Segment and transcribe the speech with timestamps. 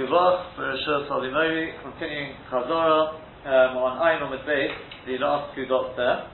[0.00, 4.72] Kivach, Parashah Salimori, continuing Chazorah um, on Ayin Omid Beis,
[5.04, 6.24] the last two dots there.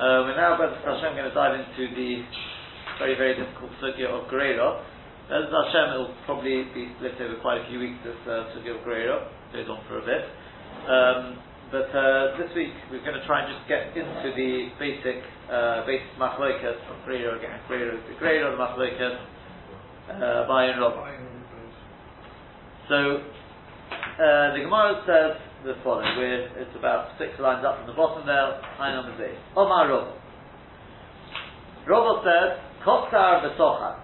[0.00, 2.24] Uh, we're now, Bez Hashem, going to dive into the
[2.96, 4.80] very, very difficult sugya of Gerera.
[5.28, 8.80] Bez Hashem, it will probably be split over quite a few weeks, this uh, sugya
[8.80, 9.20] of Gerera,
[9.52, 10.24] goes on for a bit.
[10.88, 15.20] Um, but uh, this week we're going to try and just get into the basic
[15.52, 17.60] uh, basic machlokas of Gerera again.
[17.68, 19.12] Gerera is the Gerera, the machlokas,
[20.08, 21.37] uh, by and Rob.
[22.88, 26.08] So uh, the Gemara says the following.
[26.16, 28.64] We're, it's about six lines up from the bottom there.
[28.80, 29.40] Line number the base.
[29.52, 30.16] Omar Robo.
[31.84, 34.00] Robo says, Kostar B'tocha.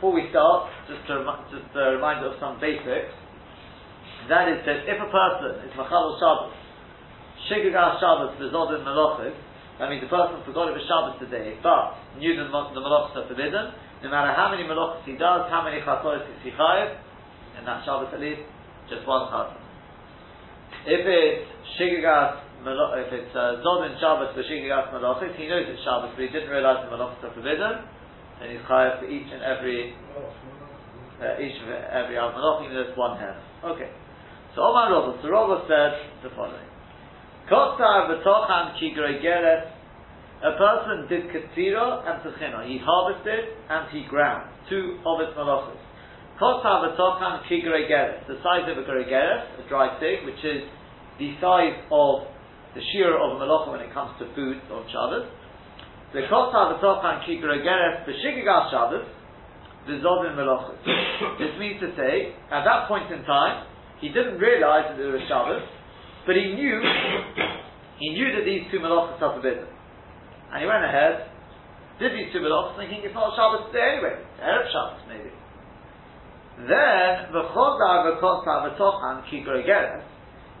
[0.00, 1.20] Before we start, just a,
[1.52, 3.12] just a reminder of some basics.
[4.32, 6.56] That is that if a person is Machal Shabbos,
[7.44, 9.36] Shigagas Shabbos V'zodin Melachis,
[9.76, 13.28] that means the person forgot it was Shabbos today, but knew that the Melachis are
[13.28, 17.01] forbidden, no matter how many Melachis he does, how many Chasoris he chayiv,
[17.62, 18.42] and that Shabbos at least,
[18.90, 19.54] just one Chasor.
[20.90, 21.46] If it's
[21.78, 26.30] Shigagas if it's uh, Zodin Shabbos for Shigagas Melachis, he knows it's Shabbos, but he
[26.30, 27.86] didn't realize the Melachis are forbidden,
[28.38, 29.94] then he's chayiv for each and every
[31.22, 33.38] uh, each and every Al Melachim, there's one head.
[33.62, 33.90] Okay.
[34.54, 36.66] So Omar Rova, so Rova said the following.
[37.50, 39.70] Kotar v'tochan ki gregeres.
[40.42, 42.66] A person did katsira and tachina.
[42.66, 44.50] He harvested and he ground.
[44.68, 45.81] Two of its malachas.
[46.42, 48.26] Kotar v'tochan ki gregeres.
[48.26, 50.66] The size of a gregeres, a dry fig, which is
[51.22, 52.26] the size of
[52.74, 55.30] the shear of a malacha when it comes to food on Shabbos.
[56.10, 59.06] The kotar v'tochan ki gregeres b'shigigas Shabbos.
[59.86, 60.82] The zodin malachas.
[61.38, 63.66] This means to say, at that point in time,
[64.00, 65.62] he didn't realize that it was Shabbos,
[66.26, 66.82] but he knew
[68.02, 69.70] he knew that these two malachas are forbidden.
[70.50, 71.30] And he went ahead,
[72.02, 75.30] did these two malachas, thinking it's not Shabbos today anyway, it's Erev Shabbos maybe.
[76.58, 80.04] Then v'chodar v'kotar v'tochan ki gregeres.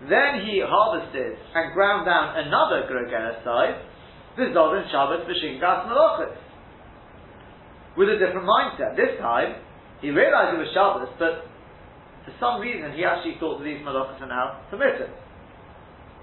[0.08, 3.76] Then he harvested and ground down another gregeres size,
[4.38, 6.36] v'zodin Shabbos v'shingas malachas.
[7.96, 8.96] With a different mindset.
[8.96, 9.56] This time,
[10.00, 11.44] he realized it was Shabbos, but
[12.24, 15.10] for some reason he actually thought that these malachas are now permitted.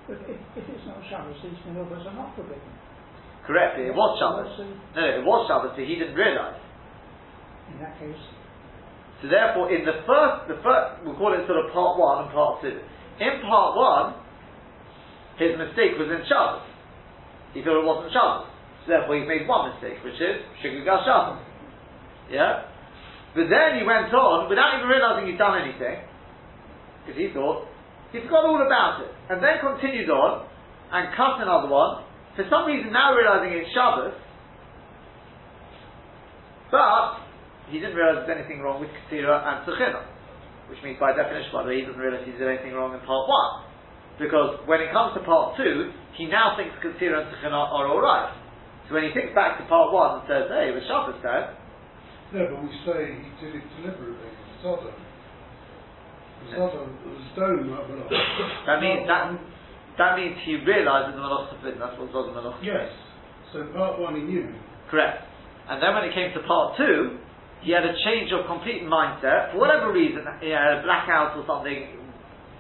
[0.07, 2.73] But if, if it's not Shabbos, these malachas are not forbidden.
[3.45, 4.49] Correct, it was Shabbos.
[4.97, 6.59] No, it was Shabbos, but he didn't realize.
[7.73, 8.17] in that case,
[9.21, 12.31] So therefore, in the first, the first, we'll call it sort of part one and
[12.31, 12.79] part two.
[13.19, 14.15] In part one,
[15.35, 16.63] his mistake was in Shabbos.
[17.51, 18.47] He thought it wasn't Shabbos.
[18.83, 21.43] So therefore, he made one mistake, which is Shigugal Shabbos.
[22.31, 22.63] Yeah?
[23.35, 25.99] But then he went on, without even realizing he'd done anything,
[27.03, 27.67] because he thought,
[28.15, 29.11] he forgot all about it.
[29.29, 30.47] And then continued on,
[30.91, 34.15] and cut another one, for some reason now realizing it's Shabbos,
[36.71, 37.28] but
[37.69, 40.05] he didn't realize there's anything wrong with Ketira and Tzuchina.
[40.69, 43.01] Which means by definition, by the way, he doesn't realize he did anything wrong in
[43.01, 43.65] part one.
[44.21, 48.35] Because when it comes to part two, he now thinks Ketira and Tzuchina are alright.
[48.89, 51.53] So when he thinks back to part one and says, hey, it was Shabbos time,
[52.33, 54.33] No, but we say he did it deliberately.
[54.61, 54.93] Sodom.
[56.53, 57.85] Sodom was stone, not.
[58.65, 59.37] that means that
[59.99, 61.79] that means he realizes the Malach forbidden.
[61.79, 62.87] That's what Zod Malach Yes.
[63.51, 64.47] So part one he knew.
[64.89, 65.27] Correct.
[65.69, 67.19] And then when it came to part two,
[67.61, 69.51] he had a change of complete mindset.
[69.51, 71.99] For whatever reason, he had a blackout or something.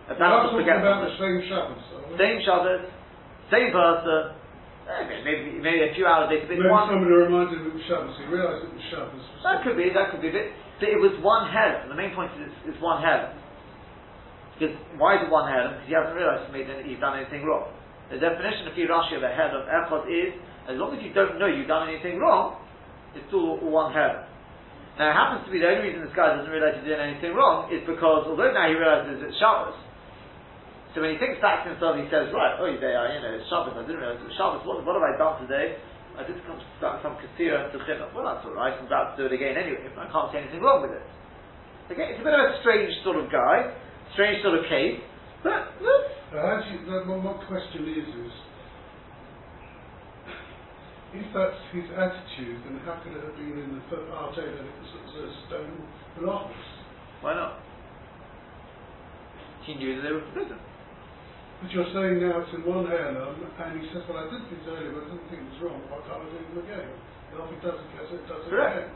[0.09, 1.79] A We're not talking about the same Shabbos.
[2.17, 2.81] Same Shabbos,
[3.53, 4.33] same person.
[4.89, 6.89] eh, Maybe, maybe a few hours later, but Maybe one.
[6.89, 8.15] somebody reminded him it was Shabbos.
[8.17, 9.23] He realised it was Shabbos.
[9.45, 10.33] That could be, that could be.
[10.33, 10.49] But,
[10.81, 11.93] but it was one heaven.
[11.93, 13.37] The main point is it's one heaven.
[14.57, 15.77] Because why is it one heaven?
[15.79, 17.71] Because he hasn't realised he made any, he's done anything wrong.
[18.11, 20.33] The definition of Rashi of a head of echad is
[20.67, 22.57] as long as you don't know you've done anything wrong,
[23.13, 24.25] it's still one heaven.
[24.99, 27.31] Now it happens to be the only reason this guy doesn't realise he did anything
[27.31, 29.79] wrong is because although now he realises it's Shabbos,
[30.91, 33.31] so when he thinks back to himself, he says, right, oh, they are, you know,
[33.31, 35.79] it's Shabbos, I didn't realise it was Shabbos, what, what have I done today?
[36.19, 38.11] I did some, some kasira and tachina.
[38.11, 40.83] Well, that's alright, I'm about to do it again anyway, I can't see anything wrong
[40.83, 41.05] with it.
[41.95, 43.71] Okay, it's a bit of a strange sort of guy,
[44.19, 44.99] strange sort of case,
[45.47, 46.75] but, look, But how do
[47.07, 48.35] my, my question is, is
[51.13, 54.65] if that's his attitude, then how could it have been in the first RJ that
[54.65, 55.73] it was, was a stone
[56.21, 56.69] monopolis?
[57.21, 57.59] why not?
[59.65, 60.57] He knew that they were forbidden.
[61.61, 64.63] But you're saying now it's in one heirloom, and he says, well, I did this
[64.69, 66.87] earlier, but I didn't think it was wrong, why can't I do them again?
[66.87, 68.87] And if he does it, does it, does it Correct.
[68.87, 68.95] again.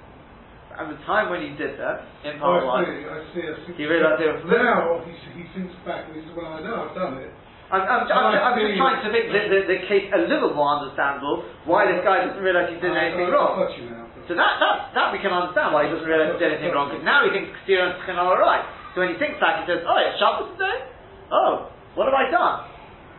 [0.74, 3.44] At the time when he did that, in Oh, part one, I see, I see,
[3.46, 3.74] I see.
[3.78, 4.64] he realised they were forbidden.
[4.66, 7.30] Now, he, he thinks back and he says, well, I know I've done it.
[7.72, 10.82] I'm, I'm, I'm, I'm just trying to make the, the, the case a little more
[10.82, 13.60] understandable why this guy doesn't realise he did anything wrong.
[13.60, 14.06] I've got you now.
[14.24, 16.88] So that, that, that we can understand why he doesn't realise he did anything wrong,
[16.88, 18.64] because now he thinks Ksira and Tchina are right.
[18.96, 20.78] So when he thinks back, he says, oh, it's Shabbos today?
[21.28, 21.68] Oh,
[22.00, 22.72] what have I done?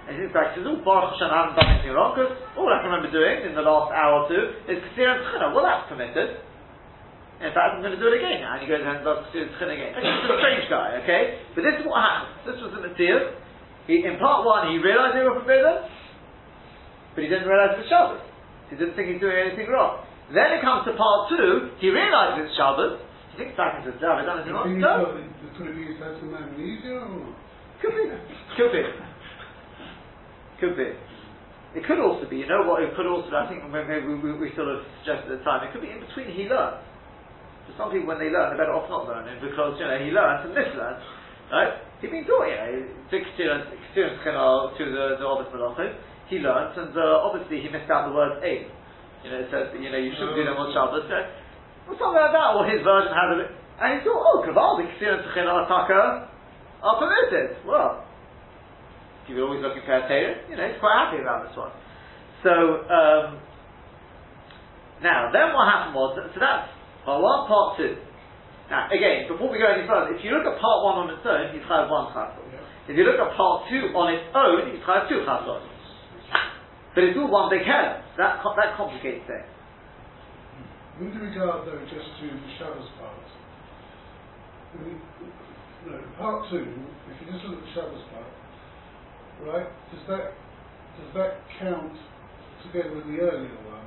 [0.08, 2.32] And he thinks back, he says, oh, Baruch Hashem, I haven't done anything wrong, because
[2.56, 5.52] all I can remember doing in the last hour or two is Ksir and Tchina.
[5.52, 6.40] Well, that's permitted.
[7.44, 8.40] In fact, I'm going to do it again.
[8.40, 9.92] And he goes and does Ksir and Tchina again.
[9.98, 11.22] Okay, he's a strange guy, okay?
[11.52, 12.32] But this is what happened.
[12.48, 13.28] This was the Matthias.
[13.86, 15.84] He, in part one, he realized they were forbidden,
[17.12, 18.24] but he didn't realize it was Shabbos.
[18.72, 20.04] He didn't think he's doing anything wrong.
[20.32, 22.96] Then it comes to part two, he realizes it's Shabbos,
[23.36, 24.72] he thinks back and says, have I done anything wrong?
[24.80, 25.20] No.
[25.54, 27.36] Could it be used as some amnesia or not?
[27.84, 28.04] Could be.
[28.56, 28.82] Could be.
[30.58, 30.88] Could be.
[31.74, 34.14] It could also be, you know what, it could also be, I think maybe we,
[34.14, 36.78] we, we sort of suggested at the time, it could be in between he learns.
[37.66, 40.14] For some people when they learn, they're better off not learning because, you know, he
[40.14, 41.02] learns and mislearns.
[41.52, 41.72] Right?
[42.00, 42.72] He's been taught, you know,
[43.10, 45.96] big students, students can, uh, to the, the Orbis Malachos,
[46.28, 48.68] he learns and uh, obviously he missed out the word aid.
[49.24, 51.08] You know, it says, you know, you shouldn't do them on Shabbos.
[51.08, 51.16] So,
[51.88, 53.36] or something like that, or his version has a
[53.74, 57.56] and he thought, oh, Kaval, the students are permitted.
[57.66, 58.06] Well,
[59.24, 61.72] if you're always looking for a Torah, you know, he's quite happy about this one.
[62.46, 62.52] So,
[62.86, 63.40] um,
[65.02, 66.70] now, then what happened was, so that's
[67.02, 67.98] part one, part two.
[68.72, 71.24] Now, again, before we go any further, if you look at part one on its
[71.24, 72.08] own, he's have one.
[72.16, 72.64] Yeah.
[72.88, 75.60] If you look at part two on its own, he's have two chassid.
[76.94, 78.06] But it's all one big head.
[78.16, 79.50] That, that complicates things.
[80.94, 83.18] With regard, though, just to the Shabbos part,
[84.78, 85.02] mean,
[85.90, 88.30] no, part two, if you just look at the Shabbos part,
[89.42, 90.38] right, does that,
[90.94, 91.98] does that count
[92.62, 93.86] together with the earlier one?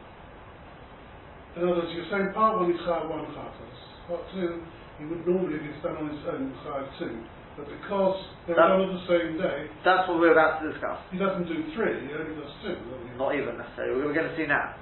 [1.56, 4.63] In other words, you're saying part one is Chav one Chatos, part two,
[5.00, 7.13] you would normally, be done on its own, Chav two.
[7.57, 11.01] But because they're done on the same day, That's what we're about to discuss.
[11.09, 12.77] he doesn't do three, he only does two.
[12.77, 14.06] doesn't even necessarily.
[14.06, 14.77] We're going to see now.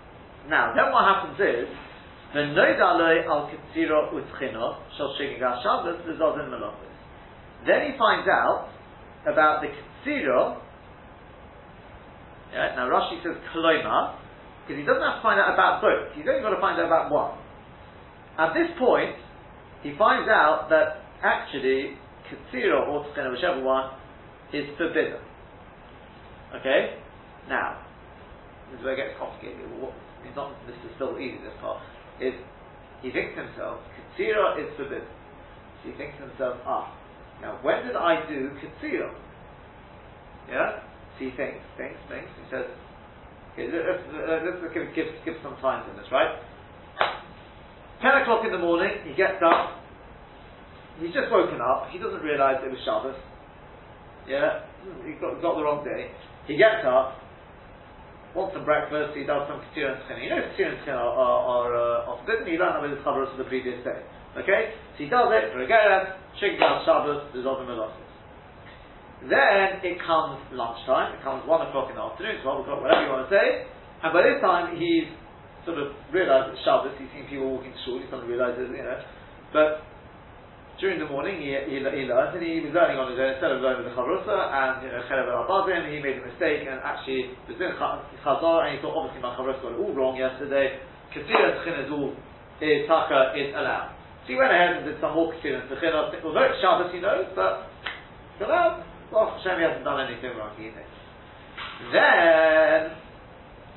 [0.52, 1.72] Now, then what happens is,
[2.36, 6.92] the noidaloi al kitziro utchino shall shigiga shabbos v'zozin melofis.
[7.66, 8.68] Then he finds out
[9.24, 10.60] about the kitziro.
[12.52, 14.20] Yeah, now Rashi says kloima
[14.64, 16.12] because he doesn't have to find out about both.
[16.16, 17.40] He's only got to find out about one.
[18.38, 19.16] At this point,
[19.82, 21.98] he finds out that actually
[22.28, 23.92] kitziro or tchino, whichever one,
[24.54, 25.20] is forbidden.
[26.60, 26.98] Okay.
[27.48, 27.82] Now,
[28.72, 29.62] this is where it gets complicated.
[30.26, 31.82] It's not, this is still easy, this part.
[32.20, 32.34] Is
[33.02, 35.08] he thinks to himself, Katsira is forbidden.
[35.84, 36.90] So he thinks to himself, ah,
[37.42, 39.14] now when did I do Katsira?
[40.50, 40.82] Yeah?
[41.18, 42.66] So he thinks, thinks, thinks, he says,
[43.54, 46.42] okay, let's, let's give, give, give some time to this, right?
[48.02, 49.80] 10 o'clock in the morning, he gets up,
[51.00, 53.16] he's just woken up, he doesn't realise it was Shabbos.
[54.28, 54.68] Yeah?
[55.06, 56.12] He got, got the wrong day.
[56.48, 57.22] He gets up,
[58.36, 60.20] wants some breakfast, he does some Ketir and Tchina.
[60.22, 61.72] You know Ketir and Tchina are, are, are,
[62.04, 64.04] uh, forbidden, he learned them with his Chavros of the previous day.
[64.36, 64.76] Okay?
[64.96, 68.04] So he does it, Regeres, Shigdal Shabbos, there's other Melosses.
[69.26, 73.12] Then it comes lunchtime, it comes 1 o'clock in the afternoon, 12 o'clock, whatever you
[73.16, 73.66] want to say,
[74.04, 75.08] and by this time he's
[75.66, 78.86] sort of realised it's Shabbos, he's seen people walking to school, he suddenly realises, you
[78.86, 79.02] know,
[79.52, 79.82] but
[80.78, 83.52] during the morning he, he, he learned, and he was learning on his own, instead
[83.52, 85.48] of learning with the Chavrusa, and, you know, Chelev al
[85.90, 89.60] he made a mistake, and actually was doing Chazar, and he thought, obviously my Chavrusa
[89.64, 90.80] got it all wrong yesterday,
[91.16, 92.12] Ketzir Tchin is all,
[92.62, 93.96] is Taka, is allowed.
[94.28, 97.00] So he went ahead and did some more Ketzir and Tchin, although it's Shabbos he
[97.00, 97.72] knows, but
[98.36, 98.84] it's allowed.
[99.14, 100.92] Well, Hashem, he hasn't done anything wrong, he thinks.
[101.94, 103.05] Then,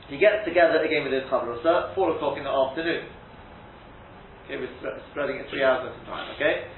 [0.09, 3.09] he gets together again with his Chavrusa, 4 o'clock in the afternoon.
[4.45, 6.69] Okay, we're sp- spreading it three hours at a time, okay?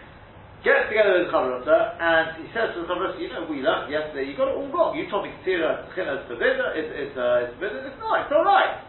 [0.61, 3.89] gets together with his Chavrusa, and he says to the Chavrusa, you know, we learned
[3.89, 4.93] yesterday, you got it all wrong.
[4.93, 8.33] You told me Ketzira Tchina is forbidden, it's, it's, uh, it's forbidden, it's not, it's
[8.33, 8.85] alright.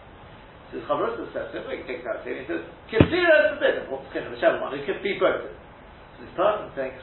[0.67, 3.87] So his Chavrusa says him, he takes out to him, he says, Ketzira is forbidden,
[3.87, 5.47] or Tchina, whichever one, it could be both.
[5.47, 6.99] So this person thinks,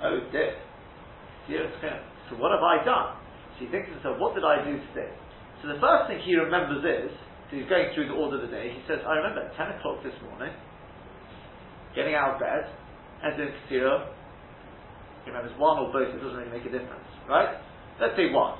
[0.00, 0.56] oh dear,
[1.52, 2.00] Tchina,
[2.32, 3.20] so what have I done?
[3.60, 5.12] So he thinks to himself, what did I do today?
[5.62, 7.14] So the first thing he remembers is,
[7.48, 9.78] so he's going through the order of the day, he says, I remember at 10
[9.78, 10.50] o'clock this morning,
[11.94, 12.66] getting out of bed,
[13.22, 14.10] and doing Ketzira,
[15.22, 17.62] he remembers one or both, it doesn't really make a difference, right?
[18.02, 18.58] Let's say one.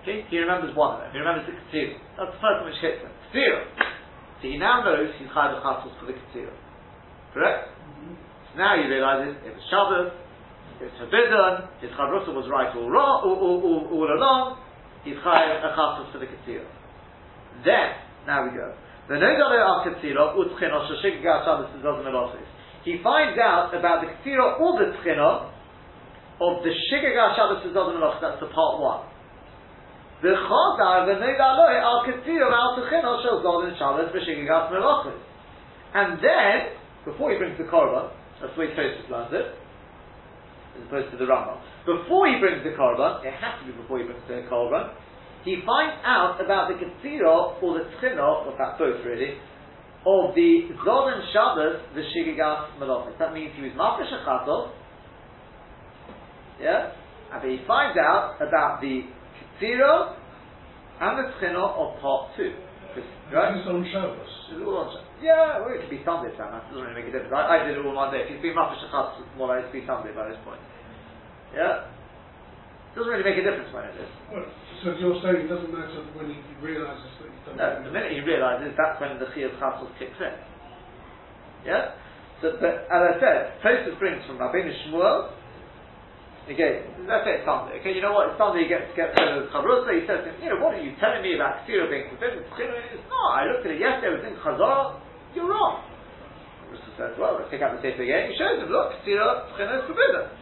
[0.00, 1.12] Okay, he remembers one of them.
[1.12, 2.00] He remembers the Ketzira.
[2.16, 3.12] That's the first one which hits him.
[3.28, 3.60] Ketzira.
[4.40, 6.54] So he now knows he's Chayv Chatos for the Ketzira.
[7.36, 7.76] Correct?
[8.48, 10.16] So now he realizes it was Shabbos,
[10.80, 14.62] it's forbidden, his Chavrusa was right all, wrong, all, all, all, all along,
[15.04, 16.66] he's Chayv Chatos for the Ketzira.
[17.64, 17.90] Then,
[18.26, 18.74] now we go.
[19.08, 22.04] The Nodale al Ketzira, Utchin, or Shashik Gas Shabbos, Zazim
[22.84, 25.50] he finds out about the Ketzira or the Tchina
[26.40, 29.04] of the Shigaga Shabbos Melach, that's the part one.
[30.22, 35.20] The Chodar, the Negaloi, al Ketzira, al Tchina, shall Zazim Shabbos, Shigagas Melachos.
[35.94, 36.72] And then,
[37.04, 39.52] before he brings the Korban, that's the way Tosfos learns it,
[40.78, 41.58] as opposed to the Rambam.
[41.88, 44.92] Before he brings the korban, it has to be before he brings the korban,
[45.40, 49.40] he finds out about the Ketzira or the Tchina, or that both really,
[50.04, 53.16] of the Zod and Shabbos, the Shigigas Malachis.
[53.16, 54.68] That means he was Mafish Achato,
[56.60, 56.92] yeah?
[57.32, 59.08] And then he finds out about the
[59.56, 60.12] Ketzira
[61.00, 62.52] and the Tchina of part 2.
[63.32, 63.56] Right?
[63.56, 64.28] It's on Shabbos.
[64.52, 65.08] It's all on Shabbos.
[65.24, 66.52] Yeah, well, it could be Sunday time.
[66.52, 67.32] That doesn't really make a difference.
[67.32, 68.28] I, I did it all one day.
[68.28, 70.60] If you've been Mafish Achato, it's more likely to be Sunday by this point.
[71.54, 71.88] Yeah?
[72.96, 74.10] Doesn't really make a difference when it is.
[74.32, 74.44] Well,
[74.82, 78.14] so you're saying it doesn't matter when he realises that he's done No, the minute
[78.14, 80.34] he realises, that's when the Chiyuv Chassul kicks in.
[81.66, 81.98] Yeah?
[82.38, 85.34] So, but as I said, Tosfos brings from Rabbeinu Shmuel,
[86.46, 89.34] okay, let's say it's Sunday, okay, you know what, it's Sunday, he gets, gets rid
[89.34, 91.90] of Chavrusa, he says to him, you know, what are you telling me about Ksira
[91.90, 92.46] being forbidden?
[92.46, 95.02] It's not, I looked at it yesterday, it was in Chazar,
[95.34, 95.82] you're wrong.
[96.62, 99.82] Chavrusa says, well, let's pick up the tape again, he shows him, look, Ksira, Ksira
[99.82, 100.37] is forbidden.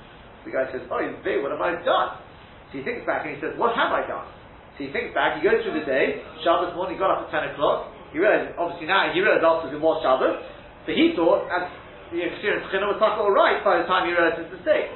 [0.47, 2.23] The guy says, oh, big, what have I done?
[2.71, 4.31] So he thinks back and he says, what have I done?
[4.79, 7.35] So he thinks back, he goes through the day, Shabbos morning, he got up at
[7.35, 10.39] 10 o'clock, he realized, obviously now, he realized afterwards it was Shabbos,
[10.87, 11.67] so he thought, and
[12.15, 14.95] the experience China was talking all right by the time he realized a mistake.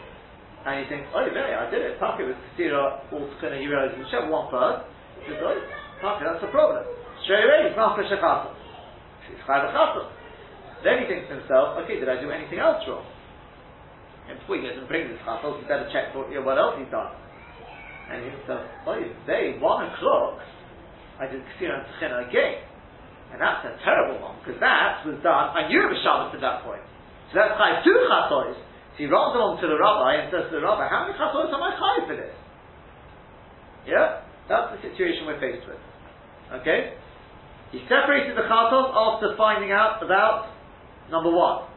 [0.62, 1.99] And he thinks, oh, very, I did it.
[1.99, 4.87] Taka was Kasira, all China, he realized whichever one first.
[5.25, 5.59] He says, oh,
[5.99, 6.87] Taka, that's the problem.
[7.26, 8.54] Straight away, he's not for Shechasa.
[9.26, 9.73] He's Chayv
[10.85, 13.02] Then he thinks to himself, okay, did I do anything else wrong?
[14.30, 16.54] And before he goes and brings his chassos, he better check what, you know, what
[16.54, 17.10] else he's done.
[18.10, 18.46] And he thinks,
[18.87, 18.94] oh,
[19.26, 20.38] they, one o'clock,
[21.18, 22.62] I did Kasira and Tchina again.
[23.34, 26.42] And that's a terrible one, because that was done, I knew it was Shabbos at
[26.42, 26.82] that point.
[27.30, 28.58] So that's Chai two Chasos.
[28.58, 31.50] So he runs along to the rabbi and says to the rabbi, how many Chasos
[31.50, 32.34] am I Chai for this?
[33.87, 34.26] Yeah?
[34.50, 35.78] That's the situation we're faced with.
[36.58, 36.99] Okay?
[37.70, 40.50] He separated the Chasos after finding out about
[41.06, 41.70] number one.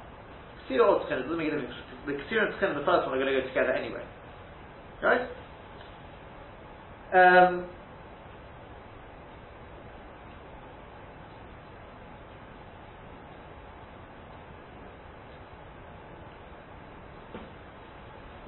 [0.65, 1.82] Ksira or Tchina, doesn't make a difference.
[2.07, 4.03] The Ksira and the first one, are going to go together anyway.
[5.03, 5.29] Right?
[7.13, 7.67] Um,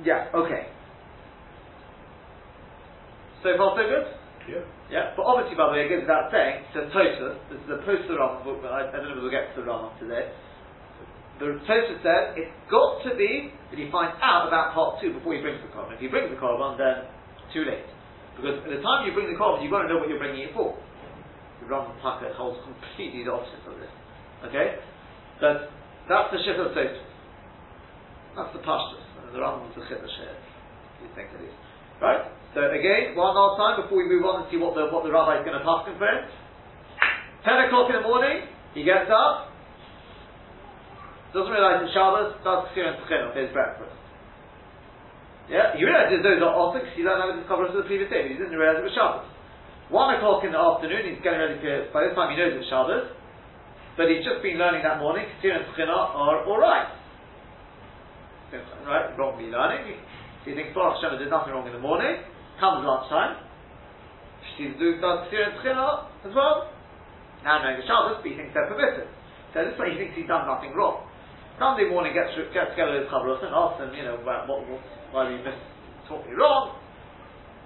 [0.03, 0.67] Yeah, okay.
[3.43, 4.07] So far, so good?
[4.49, 4.65] Yeah.
[4.91, 7.81] Yeah, but obviously, by the way, it goes without saying, so Tosfos, this is a
[7.85, 9.97] post the Rambam book, but I, I don't know if we'll get to the Rambam
[9.99, 10.29] today.
[11.39, 15.35] The Tosfos said, it's got to be that he finds out about part two before
[15.35, 15.99] he brings the Korban.
[15.99, 17.11] If he brings the Korban, then
[17.51, 17.83] too late.
[18.39, 20.47] Because at the time you bring the Korban, you've got to know what you're bringing
[20.47, 20.71] it for.
[21.59, 23.91] The Rambam Tucker holds completely the opposite of this.
[24.47, 24.79] Okay?
[25.43, 25.71] But
[26.07, 26.71] that's the Shif of.
[26.71, 29.03] That's the Pashtus.
[29.31, 30.39] The Rambam's the Chiddush here.
[31.03, 31.55] You think it is.
[31.99, 32.31] Right?
[32.55, 35.11] So again, one last time before we move on and see what the what the
[35.11, 36.07] rabbi is going to pass him for.
[37.43, 39.51] Ten o'clock in the morning, he gets up,
[41.35, 43.91] doesn't realise it's Shabbos, Ksir and Tchina for his breakfast.
[45.51, 48.31] Yeah, he realizes those are also because he his cover of the previous day, but
[48.33, 49.27] he didn't realize it was Shabbos.
[49.93, 52.65] One o'clock in the afternoon, he's getting ready for, by this time he knows it's
[52.71, 53.13] Shabbos,
[53.93, 56.89] but he's just been learning that morning, Ksir and Tchina are alright.
[58.87, 59.99] Right, wrongly learning.
[60.47, 62.23] He thinks, Baruch Hashem, there's nothing wrong in the morning.
[62.57, 63.43] Comes lunchtime.
[64.55, 65.59] She's doing does Ksir and
[66.23, 66.71] as well.
[67.43, 69.11] Now knowing the Shabbos, but he thinks they're permitted.
[69.53, 71.05] So this way he thinks he's done nothing wrong.
[71.55, 74.67] Sunday morning gets, gets together with Chavrus and ask oh, them, you know, what, what,
[74.67, 74.83] what,
[75.15, 75.63] why you missed,
[76.03, 76.75] taught me wrong.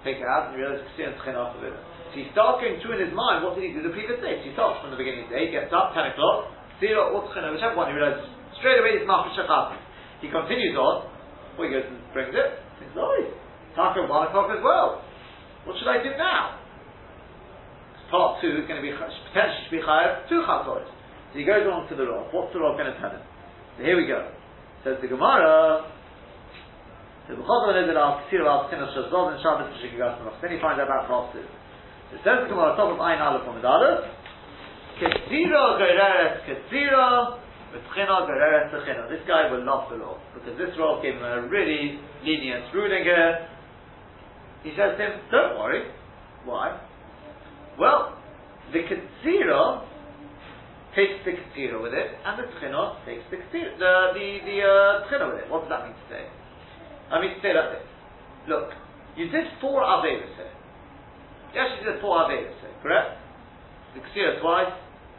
[0.06, 1.82] Take it out and realize Ksir and Tchina are forbidden.
[2.10, 4.38] So he starts going through in his mind what did he do the previous day.
[4.40, 7.26] So he starts from the beginning of the day, gets up, 10 o'clock, Ksir or
[7.34, 8.22] Tchina, whichever one, he realizes
[8.62, 9.74] straight away it's Mafresh Shachat.
[10.22, 11.10] He continues on,
[11.58, 13.10] well, he goes and brings it, thinks, oh,
[13.74, 15.02] Taka one o'clock as well.
[15.66, 16.62] What should I do now?
[18.10, 20.86] Part two is going to be potentially to be chayav two chatos.
[20.86, 22.30] So he goes on to the Rav.
[22.34, 23.22] What's the Rav going to tell him?
[23.80, 24.28] So here we go.
[24.84, 25.88] Says the Gemara.
[27.24, 27.44] Then he
[30.60, 34.04] finds out about part it says the Gemara top of Ayin Aleph on the Aleph.
[35.00, 37.40] Ketzira gereres ketzira
[37.72, 39.08] v'tchina gereres tchina.
[39.08, 43.04] This guy will love the Rav because this Rav gave him a really lenient ruling
[43.04, 43.48] here.
[44.62, 45.88] He says to him, don't worry.
[46.44, 46.76] Why?
[47.78, 48.18] Well,
[48.74, 49.86] the Ketzira
[50.94, 55.28] takes the Ketzira with it, and the Tchina takes the Ketzira, the, the, the uh,
[55.30, 55.50] with it.
[55.50, 56.24] What does that mean to say?
[57.10, 57.86] I mean to say like this.
[58.48, 58.74] Look,
[59.16, 60.54] you did four Averas here.
[61.54, 63.18] You actually did four Averas here, correct?
[63.94, 64.74] The Ketzira twice,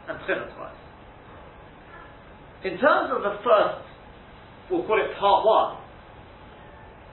[0.08, 0.80] and Tchina twice.
[2.64, 3.84] In terms of the first,
[4.70, 5.82] we'll call it part one,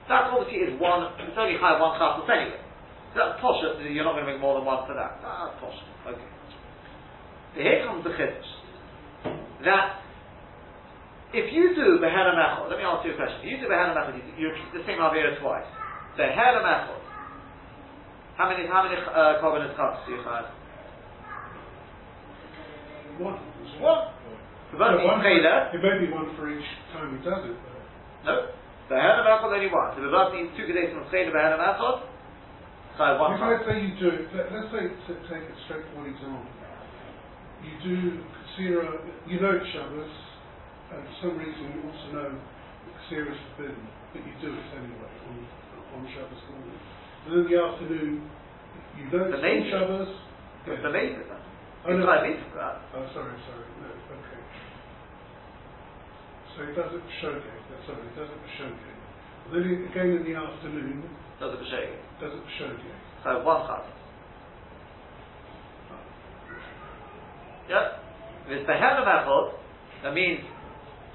[0.09, 2.57] that obviously is one, it's only high one chatos anyway.
[3.13, 5.21] So that's posh, you're not going to make more than one for that.
[5.21, 5.79] That's posh.
[6.09, 6.38] Okay.
[7.55, 8.49] Here comes the chiddush.
[9.65, 9.99] That
[11.33, 13.45] if you do Behena Mechol, let me ask you a question.
[13.45, 15.67] If you do Behena Mechol, you, you repeat the same Avera twice.
[16.17, 16.97] Behena Mechol.
[18.37, 20.47] How many, how many uh, Korbanos Chatos do you have?
[23.19, 23.37] One.
[23.83, 24.03] One.
[24.71, 27.57] So one Chayla, it may be one for each time he does it.
[28.25, 28.31] Though.
[28.31, 28.95] no.
[28.95, 29.93] Behena Mechol only one.
[29.93, 32.09] So the verse needs two Gedesim of Chayla Behena Mechol.
[32.97, 34.89] So one If I say you do let, let's say
[35.29, 36.58] take a straightforward example.
[37.59, 37.95] You do
[38.55, 38.87] Ksira,
[39.27, 40.13] you know it's Shabbos,
[40.95, 42.29] and for some reason you also know
[43.29, 43.83] is forbidden,
[44.15, 45.37] but you do it anyway on,
[45.95, 46.79] on Shabbos morning.
[47.27, 48.15] And in the afternoon,
[48.95, 49.69] you know The it's on.
[49.71, 50.07] Shabbos.
[50.07, 51.23] Oh, it's the later.
[51.87, 52.03] Oh, no.
[52.05, 52.75] like later for that.
[52.95, 54.39] Oh, sorry, sorry, no, okay.
[56.55, 57.15] So he does it for
[57.71, 58.97] that's sorry, he does it for Shogeg.
[59.51, 61.03] Then he, again in the afternoon,
[61.39, 61.97] Does it for Shegi.
[62.23, 62.95] does it for.
[63.23, 63.98] So one Chatos.
[67.69, 68.01] Yeah?
[68.49, 69.53] If it's Behena Mechol,
[70.01, 70.41] that means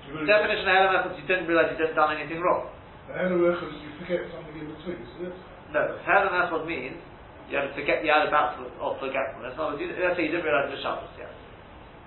[0.07, 2.71] definition of Behena Mechol, you didn't realize you didn't done anything wrong.
[3.11, 5.37] The Hannah is you forget something in between, isn't it?
[5.75, 7.03] No, Behena Mechol means
[7.51, 9.59] you had to forget, you had about of forgetfulness.
[9.59, 11.35] No, you, let's say you didn't realize it was Shabbos yet.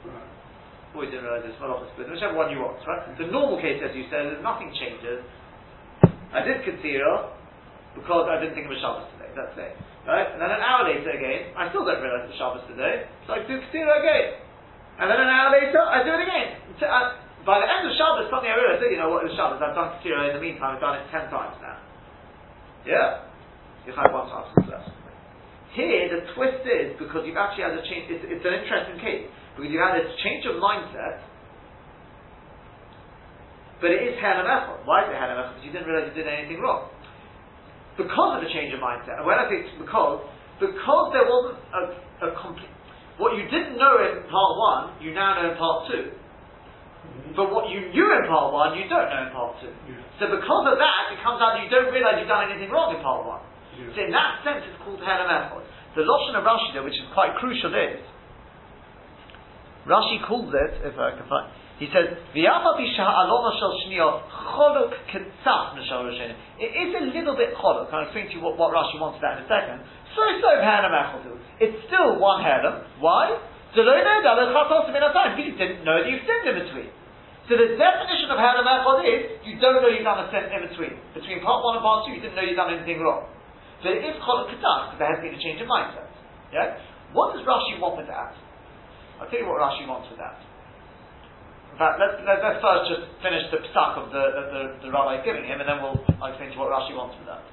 [0.07, 0.95] Right.
[0.95, 3.03] Or you didn't realize it's Malachas Split, whichever one you want, right?
[3.19, 5.21] The normal case, as you said, is nothing changes.
[6.31, 7.35] I did consider
[7.93, 9.75] because I didn't think it was Shabbos today, that's it.
[10.07, 10.23] Right?
[10.23, 13.43] And then an hour later again, I still don't realize it's Shabbos today, so I
[13.43, 14.39] do consider again.
[15.03, 16.47] And then an hour later, I do it again.
[16.79, 19.59] Uh, by the end of Shabbos, suddenly I realize, you know what, it was Shabbos,
[19.59, 21.83] I've done consider in the meantime, I've done it ten times now.
[22.87, 23.27] Yeah?
[23.83, 24.95] You have had one Shabbos left.
[25.75, 28.07] Here, the twist is because you've actually had a change.
[28.07, 29.27] It's, it's an interesting case
[29.59, 31.19] because you had a change of mindset,
[33.83, 34.87] but it is Hannah Echel.
[34.87, 35.59] Why is it Hannah Echel?
[35.59, 36.89] Because you didn't realize you did anything wrong.
[37.97, 39.17] Because of the change of mindset.
[39.17, 40.21] And when I say it's because,
[40.61, 41.81] because there wasn't a,
[42.25, 42.69] a complete.
[43.17, 46.13] What you didn't know in part one, you now know in part two.
[47.33, 49.73] But what you knew in part one, you don't know in part two.
[49.89, 49.97] Yeah.
[50.21, 52.93] So because of that, it comes out that you don't realize you've done anything wrong
[52.93, 53.41] in part one.
[53.73, 53.89] Yeah.
[53.93, 55.65] So in that sense, it's called Herem Echod.
[55.97, 58.05] The Lashon of Rashi, though, which is quite crucial, is
[59.89, 62.09] Rashi calls it, if I can find, he says.
[62.33, 62.49] It is
[66.89, 67.93] a little bit choluk.
[67.93, 69.85] I'll explain to you what, what Rashi wants that in a second.
[70.17, 70.49] So so.
[71.61, 72.81] It's still one Herem.
[72.97, 73.37] Why?
[73.77, 76.89] You didn't know that you've sinned in between.
[77.45, 80.65] So the definition of Herem Echod is you don't know you've done a sin in
[80.65, 80.97] between.
[81.13, 83.29] Between part one and part two, you didn't know you've done anything wrong.
[83.85, 86.09] So it is ketzaf because there has been a change of mindset.
[86.49, 86.81] Yeah.
[87.13, 88.33] What does Rashi want with that?
[89.21, 90.41] I'll tell you what Rashi wants with that.
[91.77, 94.89] Uh, Fact, let's, let's, let's first just finish the psak of the, that the, the
[94.89, 97.29] rabbi is giving him, and then we'll I'll explain to you what Rashi wants with
[97.29, 97.45] that.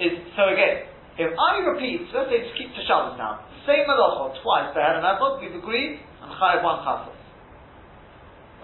[0.00, 0.88] Is, so again,
[1.20, 4.80] if I repeat, so let's say just keep to Shabbos now, same malacha twice, the
[4.80, 5.04] head and
[5.36, 7.12] we've agreed, and chayav one chassid.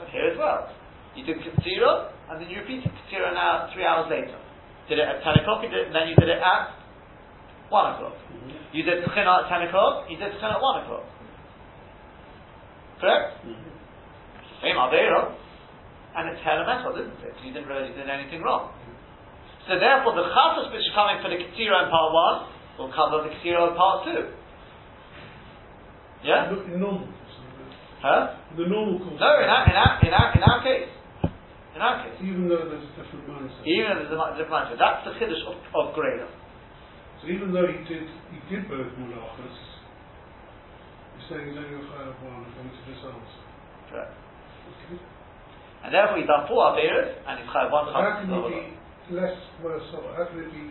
[0.00, 0.72] But here as well,
[1.12, 4.40] you did Ketzira, and then you repeated Ketzira now three hours later.
[4.88, 6.74] Did it at 10 o'clock, you did, and then you did it at
[7.68, 8.16] 1 o'clock.
[8.16, 8.74] Mm-hmm.
[8.74, 11.04] You did Tchina at 10 o'clock, you did Tchina at 1 o'clock.
[13.00, 13.40] Correct?
[14.60, 15.32] Same Aveira,
[16.16, 17.32] and it's Hera Method, isn't it?
[17.40, 18.76] You didn't realize you did anything wrong.
[19.68, 22.12] So therefore, the Chatos which is coming for the Ketzira in part
[22.76, 24.12] 1 will cover the Ketzira in part 2.
[26.24, 26.50] Yeah?
[26.52, 27.10] Look, in normal uh,
[28.00, 28.32] Huh?
[28.56, 29.20] the normal course.
[29.20, 30.88] No, in our, in our, in our, in our case.
[31.76, 32.16] In our case.
[32.24, 33.60] Even though there's a different mindset.
[33.68, 34.78] Even if there's a different mindset.
[34.80, 36.24] That's the Chiddush of, of Greda.
[37.20, 39.69] So even though he did, he did both malachas, he's
[41.30, 43.42] saying he's only a chayav one according to this answer.
[43.88, 44.14] Correct.
[44.66, 44.98] Okay.
[45.86, 48.74] And therefore he's done four Averas, and he's Chayav one How can he
[49.08, 50.04] be less worse off?
[50.18, 50.66] How can it be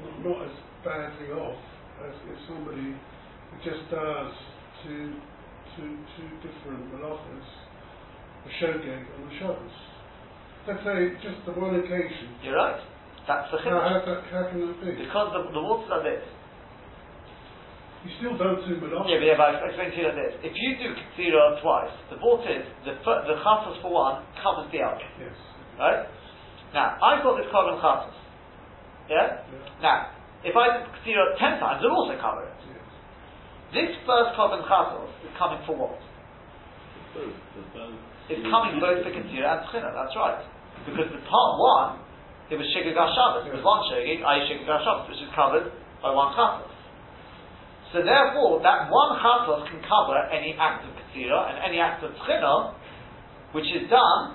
[0.00, 0.54] not, not as
[0.86, 1.58] badly off
[2.06, 4.32] as if somebody who just does
[4.86, 5.18] two,
[5.76, 7.48] two, two different malachas,
[8.46, 9.76] the shogeg and the Shabbos?
[10.66, 12.40] Let's say just the one occasion.
[12.42, 12.80] You're right.
[13.28, 14.04] That's the Chiddush.
[14.06, 15.04] how, how can that be?
[15.04, 16.24] Because the, the waters are this.
[18.04, 18.76] You still don't do.
[18.76, 20.36] Yeah, but yeah, but I'll explain to you like this.
[20.44, 24.68] If you do Ketzira twice, the vault is, the, fir- the Chatos for one covers
[24.68, 25.00] the other.
[25.16, 25.32] Yes.
[25.80, 26.04] Right?
[26.76, 28.12] Now, I've got this carbon Chatos.
[29.08, 29.40] Yeah?
[29.48, 29.80] Yeah.
[29.80, 29.96] Now,
[30.44, 32.52] if I do Ketzira ten times, it'll also cover it.
[32.68, 32.84] Yes.
[33.72, 35.96] This first carbon Chatos is coming for what?
[38.28, 40.44] It's coming both for Ketzira and Tchina, that's right.
[40.84, 42.04] Because the part one,
[42.52, 43.48] it was Shigag Shabbos.
[43.48, 45.72] It was one Shigag, I Shigag Shabbos, which is covered
[46.04, 46.73] by one Chatos.
[47.94, 52.10] So therefore, that one Chatos can cover any act of Ketzira and any act of
[52.26, 52.74] Tchina,
[53.54, 54.34] which is done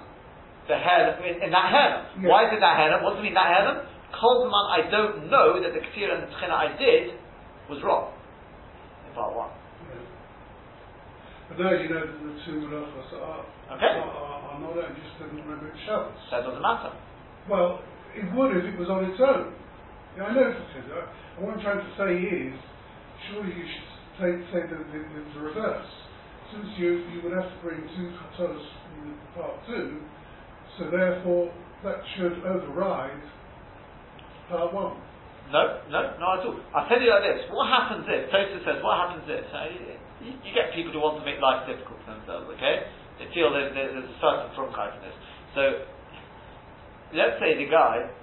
[0.72, 1.68] the hair, in, in that.
[1.68, 2.24] Yeah.
[2.24, 2.96] Why is it that hair?
[3.04, 3.84] What does it mean that hair?
[4.16, 7.20] Kolman, I don't know that the Ketzira and the Tchina I did
[7.68, 8.16] was wrong.
[9.10, 9.52] In part one.
[9.52, 10.08] Yeah.
[11.52, 13.44] But now you know that the two melachos are,
[13.76, 13.86] Okay.
[13.86, 16.16] are, are, are not and just didn't remember it's Shabbos.
[16.32, 16.96] So doesn't matter.
[17.50, 17.84] Well,
[18.16, 19.52] it would if it was on its own.
[20.16, 21.06] Yeah, I know it's a uh,
[21.44, 22.56] what I'm trying to say is,
[23.28, 25.00] surely you should say, say the, the,
[25.34, 25.92] the, reverse.
[26.52, 28.64] Since you, you would have to bring two chatos
[28.96, 30.02] from part two,
[30.78, 31.52] so therefore
[31.84, 33.22] that should override
[34.50, 34.98] part one.
[35.50, 36.60] No, no, not at all.
[36.78, 37.50] I'll tell you like this.
[37.50, 39.46] What happens if, Tosa says, what happens if,
[40.22, 42.86] you, you, get people who want to make life difficult for themselves, okay?
[43.18, 45.18] They feel there's, there's a certain frumkeit in this.
[45.58, 45.64] So,
[47.18, 48.14] let's say the guy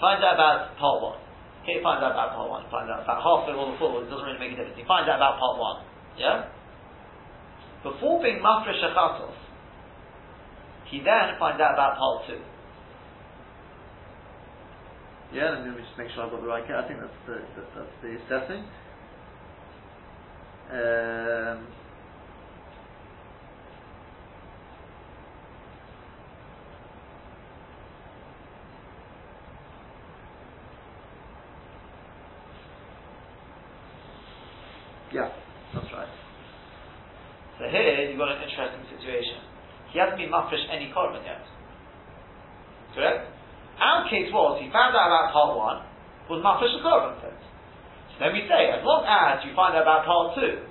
[0.00, 1.23] finds out about part one.
[1.64, 3.96] He finds out about part one, finds out about half of it or the full,
[4.04, 4.76] it doesn't really make a difference.
[4.76, 5.78] He finds out about part one,
[6.20, 6.52] yeah?
[7.82, 9.36] Before being mafresh achatos,
[10.92, 12.40] he then finds out about part two.
[15.32, 17.66] Yeah, let me just make sure I've got the right I think that's the, that,
[17.74, 18.64] that's the assessing.
[20.70, 21.66] Um,
[35.12, 35.30] yeah,
[35.74, 36.08] that's right.
[37.58, 39.38] So here you've got an interesting situation.
[39.94, 41.46] He hasn't been mafresh any korban yet.
[42.94, 43.34] Correct?
[43.78, 45.78] Our case was, he found out about part one,
[46.30, 50.06] was Mafresh a Korban So then we say, as long as you find out about
[50.06, 50.62] part two,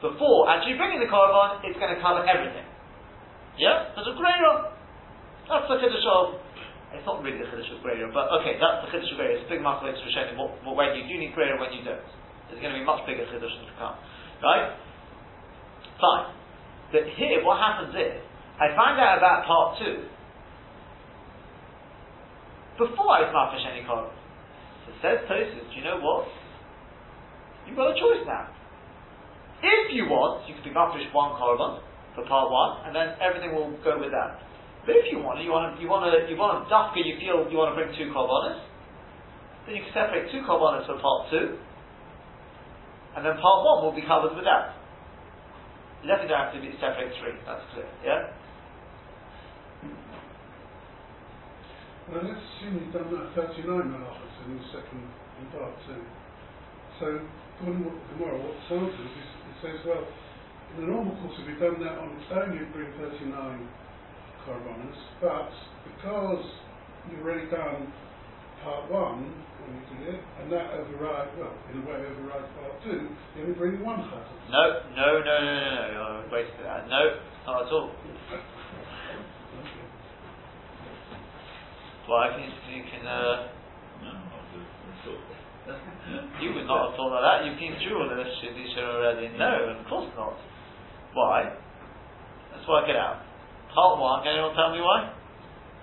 [0.00, 2.64] before actually bringing the Korban, it's going to cover everything.
[3.60, 3.92] Yeah?
[3.92, 4.72] There's a Greira.
[5.46, 6.40] That's the Chiddush of,
[6.96, 9.36] it's not really the Chiddush of Greira, but okay, that's the Chiddush of Greira.
[9.36, 11.84] It's a big mark for showing what, what, when you do need Greira, when you
[11.84, 12.02] don't.
[12.48, 14.00] There's going to be much bigger Chiddush to come.
[14.40, 14.72] Right?
[16.00, 16.34] Fine.
[16.92, 18.20] But here, what happens is,
[18.60, 20.08] I find out about part two,
[22.76, 24.12] before I was marfish any korban.
[24.84, 26.28] So says Tosfos, do you know what?
[27.64, 28.52] You've got a choice now.
[29.64, 31.80] If you want, you can be marfish one korban
[32.14, 34.40] for part one, and then everything will go with that.
[34.84, 37.18] But if you want, you want to, you want to, you want to dafka, you
[37.18, 38.60] feel you want to bring two korbanos,
[39.66, 41.58] then you can separate two korbanos for part two,
[43.16, 44.76] and then part one will be covered with that.
[46.06, 47.36] Definitely don't have to be separate three.
[47.46, 47.90] That's clear.
[48.04, 48.22] Yeah.
[52.08, 56.02] Well, let's assume you've done that 39 malachas in the second in part two.
[57.00, 57.06] So,
[57.56, 60.06] according to Gemara, what the answer is, it says, well,
[60.70, 63.70] in the normal course, if you've done that on its own, you'd bring 39
[64.46, 65.50] korbanos, but
[65.84, 66.46] because
[67.04, 67.92] you've already done
[68.62, 73.10] part one when you did and that overrides, well, in a way overrides part two,
[73.34, 74.38] you only bring one chazan.
[74.46, 74.62] No,
[74.94, 76.86] no, no, no, no, no, no, wait for that.
[76.86, 77.90] No, not at all.
[82.06, 82.30] Why?
[82.30, 83.50] Can you, you can, uh,
[84.02, 84.12] no,
[86.40, 87.38] you would not have thought like that.
[87.42, 89.34] You've been through all of this Shidisha already.
[89.34, 90.38] No, of course not.
[91.14, 91.50] Why?
[92.54, 93.26] Let's work it out.
[93.74, 95.10] Part one, can anyone tell me why?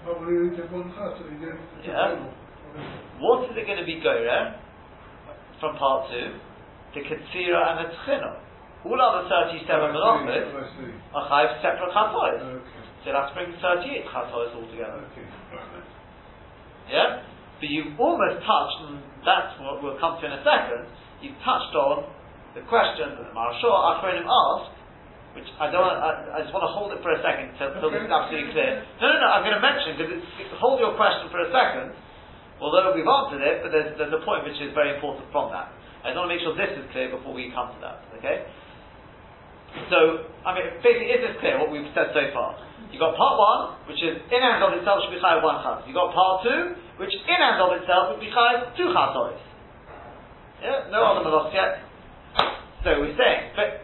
[0.07, 2.42] Well, we only did one chazan, you did Yeah.
[3.19, 4.57] What is it going to be Goyre
[5.59, 6.37] from part two?
[6.93, 8.37] The Katsira and the Tchino.
[8.83, 9.63] All other 37
[9.95, 10.51] melachos
[11.15, 12.35] are chayv separate chatois.
[12.35, 12.83] Okay.
[13.05, 15.07] So that's bringing 38 chatois altogether.
[15.07, 15.27] Okay.
[16.91, 17.23] Yeah?
[17.63, 20.83] But you've almost touched, and that's what we'll come to in a second,
[21.23, 22.11] you've touched on
[22.59, 24.75] the question that the Marashah Achronim asked,
[25.33, 27.73] which I don't want, I, I, just want to hold it for a second until,
[27.73, 28.83] until this is absolutely clear.
[29.01, 30.21] No, no, no, I'm going to mention, because
[30.59, 31.95] hold your question for a second,
[32.61, 35.73] although we've answered it, but there's, there's a point which is very important from that.
[36.03, 38.43] I just want to make sure this is clear before we come to that, okay?
[39.89, 42.59] So, I mean, basically, is this clear what we've said so far?
[42.93, 45.81] You've got part one, which is in and of itself should be chayav one chaz.
[45.89, 49.41] You've got part two, which in and of itself would be chayav two chazos.
[50.61, 51.81] Yeah, no other malos yet.
[52.85, 53.81] So we're saying, but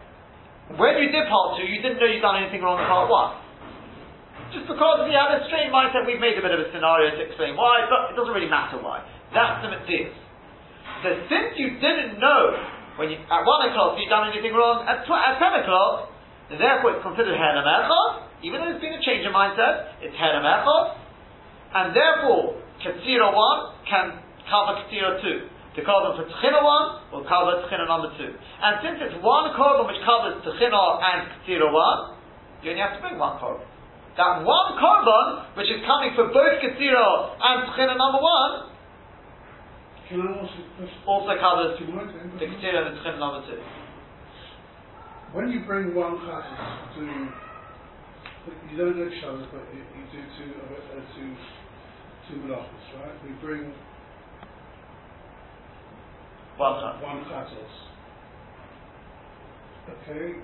[0.78, 3.34] when you did part two, you didn't know you'd done anything wrong in part one.
[4.50, 7.22] Just because we had a strange mindset, we've made a bit of a scenario to
[7.22, 9.06] explain why, but it doesn't really matter why.
[9.30, 10.10] That's the mitzvah.
[11.06, 12.58] So since you didn't know
[12.98, 16.10] when you, at one o'clock you've done anything wrong, at, tw- at ten o'clock,
[16.50, 17.62] therefore it's considered Hena
[18.42, 24.06] even though there's been a change of mindset, it's Hena and therefore Katsira 1 can
[24.48, 25.60] cover Katsira 2.
[25.76, 28.26] The korban for Tchina 1 will cover Tchina number 2.
[28.26, 33.00] And since it's one korban which covers Tchina and Katsira 1, you only have to
[33.00, 33.62] bring one korban.
[34.16, 38.66] That one korban, which is coming for both Katsira and Tchina number 1,
[40.10, 40.98] Can I ask you a question?
[41.06, 43.62] also covers You might then, but the Katsira and the Tchina number 2.
[45.32, 46.58] When you bring one chazan
[46.98, 47.02] to,
[48.66, 51.30] you don't do Shabbos, but you, you do two, uh, two,
[52.26, 53.14] two melachos, right?
[53.22, 53.72] We bring
[56.58, 57.00] One chaz.
[57.00, 57.24] one.
[59.90, 60.34] Okay.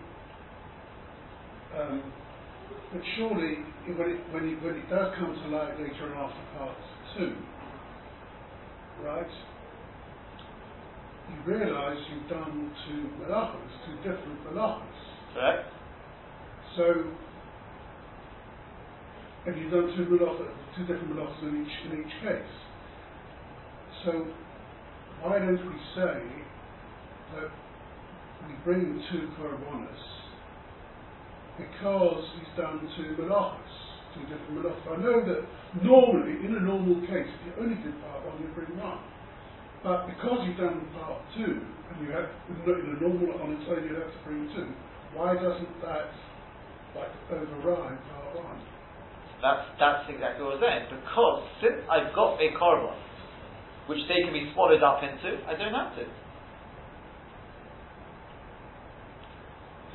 [1.76, 2.02] Um,
[2.92, 6.58] but surely, when it, when, it, when it does come to light later on after
[6.58, 6.76] part
[7.16, 7.34] two,
[9.02, 9.26] right,
[11.28, 14.82] you realise you've done two malachas, two different malachas.
[15.34, 15.68] Correct?
[16.76, 16.84] So,
[19.46, 22.54] and you've done two malachas, two different malachas in each, in each case.
[24.04, 24.26] So,
[25.22, 26.22] why don't we say
[27.34, 27.50] that
[28.46, 30.25] we bring the two korbanos
[31.58, 33.74] because he's done two malachas,
[34.14, 34.86] two different malachas.
[34.92, 35.40] I know that
[35.82, 39.00] normally, in a normal case, if you only did part one, you bring one.
[39.82, 43.84] But because you've done part two, and you have in a normal on its own,
[43.84, 44.68] you'd have to bring two.
[45.14, 46.10] Why doesn't that
[46.96, 48.60] like override part one?
[49.40, 50.84] That's, that's exactly what I was saying.
[50.90, 52.96] Because since I've got a korban,
[53.86, 56.04] which they can be swallowed up into, I don't have to.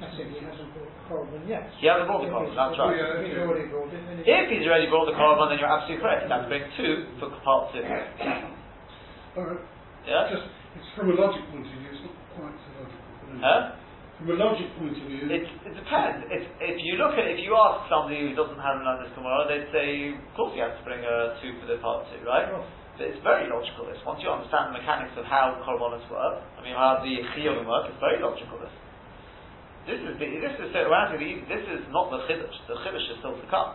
[0.02, 1.70] He hasn't brought the korban yet.
[1.78, 2.98] He hasn't brought the korban, that's right.
[2.98, 4.26] If he's already brought it, then it's...
[4.26, 6.26] If he's already brought the korban, then you're absolutely correct.
[6.26, 7.86] That's bring two for part two.
[9.32, 9.64] Right.
[10.04, 10.28] Yeah?
[10.28, 10.44] Just
[10.76, 13.40] it's from a logic point of view, it's not quite so logical.
[13.40, 13.80] Huh?
[14.20, 16.28] From a logic point of view, It, it depends.
[16.28, 19.48] If, if you look at, if you ask somebody who doesn't have an this Gemara,
[19.48, 22.52] they'd say, of course you have to bring a two for the part two, right?
[22.52, 22.64] Sure.
[23.00, 23.88] But it's very logical.
[23.88, 27.64] This once you understand the mechanics of how korbanos work, I mean how the chiyuvim
[27.66, 28.60] work, it's very logical.
[28.60, 28.72] This.
[29.90, 32.58] This is the, this is so when I say the- this is not the chiddush.
[32.70, 33.74] The chiddush is still to come.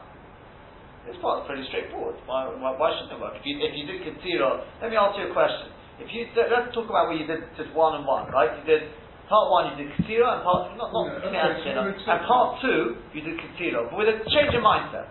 [1.07, 2.19] This part's pretty straightforward.
[2.27, 3.35] Why, why, why shouldn't it work?
[3.39, 5.71] If you if you did consider, let me ask you a question.
[6.03, 8.51] If you let's talk about where you did just one and one, right?
[8.59, 8.83] You did
[9.31, 12.99] part one, you did katira, and part not not Yeah, okay, and and part two,
[13.15, 15.11] you did katira, but with a change of mindset.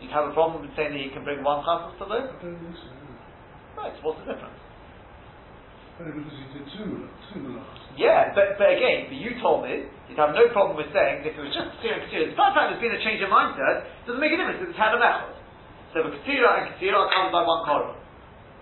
[0.00, 2.28] You'd have a problem with saying that you can bring one chasas to I those?
[2.38, 2.86] don't think so.
[2.92, 3.82] no.
[3.82, 4.60] Right, so what's the difference?
[5.98, 7.10] Only because he did two.
[7.34, 7.78] Two malachas.
[7.98, 11.34] Yeah, but, but again, but you told me you'd have no problem with saying that
[11.34, 12.30] if it was just Ketira and.
[12.30, 14.94] Despite the fact there's been a change of mindset, doesn't make a difference it's had
[14.94, 15.34] a method.
[15.90, 17.98] So the Ketira and Ketira are covered by one korban.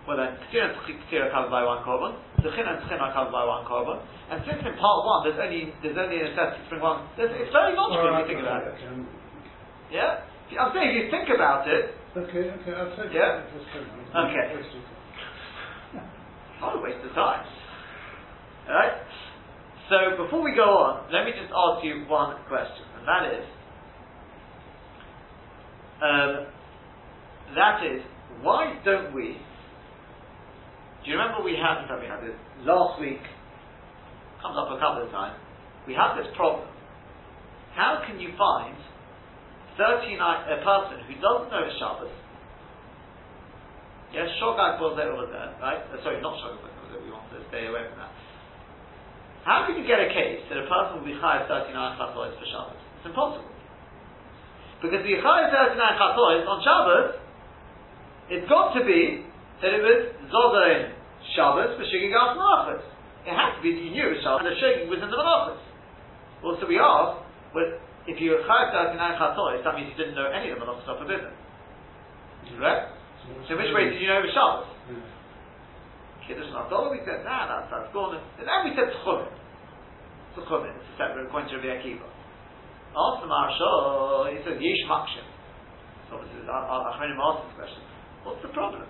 [0.09, 2.16] Well then, Ketira and Ketira are covered by one korban.
[2.40, 4.01] Tzechin and Tzechin are covered by one korban.
[4.33, 7.53] And since in part one there's only there's only a necessity to bring one, it's
[7.53, 8.81] very logical if you think about it.
[9.92, 10.25] Yeah,
[10.57, 13.44] I'm saying if you think about it, okay, okay, I'll take Yeah?
[14.16, 14.96] Okay.
[16.61, 16.79] Time.
[16.79, 17.47] a waste of time.
[18.69, 18.92] Alright?
[19.88, 23.47] So before we go on, let me just ask you one question, and that is
[25.97, 26.47] um,
[27.55, 28.03] that is,
[28.42, 29.38] why don't we
[31.07, 32.35] do you remember we had we had this
[32.66, 33.23] last week
[34.42, 35.38] comes up a couple of times,
[35.87, 36.66] we have this problem.
[37.79, 38.75] How can you find
[39.79, 42.11] 39 a person who doesn't know Shabbos
[44.14, 45.83] Yes, Shogag was there over there, right?
[45.90, 48.12] Uh, sorry, not Shogag was there, we want to stay away from that.
[49.47, 52.47] How can you get a case that a person will be chayav 39 chatois for
[52.51, 52.83] Shabbos?
[52.99, 53.47] It's impossible.
[54.83, 57.23] Because the chayav 39 chatois on Shabbos,
[58.27, 59.23] it's got to be
[59.62, 60.99] that it was Zodain
[61.38, 62.83] Shabbos for Shigig Gas Malachos.
[63.23, 65.14] It has to be that you knew it was Shabbos and the Shigig was in
[65.14, 65.62] the Malachos.
[66.42, 67.23] Well, so we ask,
[67.55, 67.71] well,
[68.11, 70.90] if you were chayav 39 chatois, that means you didn't know any of the Malachos
[70.90, 71.31] are forbidden.
[72.51, 72.96] Correct?
[73.49, 74.71] So which way did you know it was Shabbos?
[76.27, 78.19] Kiddush Nafdol, we said, nah, that's, that's gone.
[78.19, 79.31] And then we said Tchumen.
[80.35, 82.09] Tchumen, it's a separate according to Rabbi Akiva.
[82.97, 85.27] The Marshal, he says, Yish Makshim.
[86.11, 87.83] So obviously, Achronim asked this question.
[88.27, 88.87] What's the problem?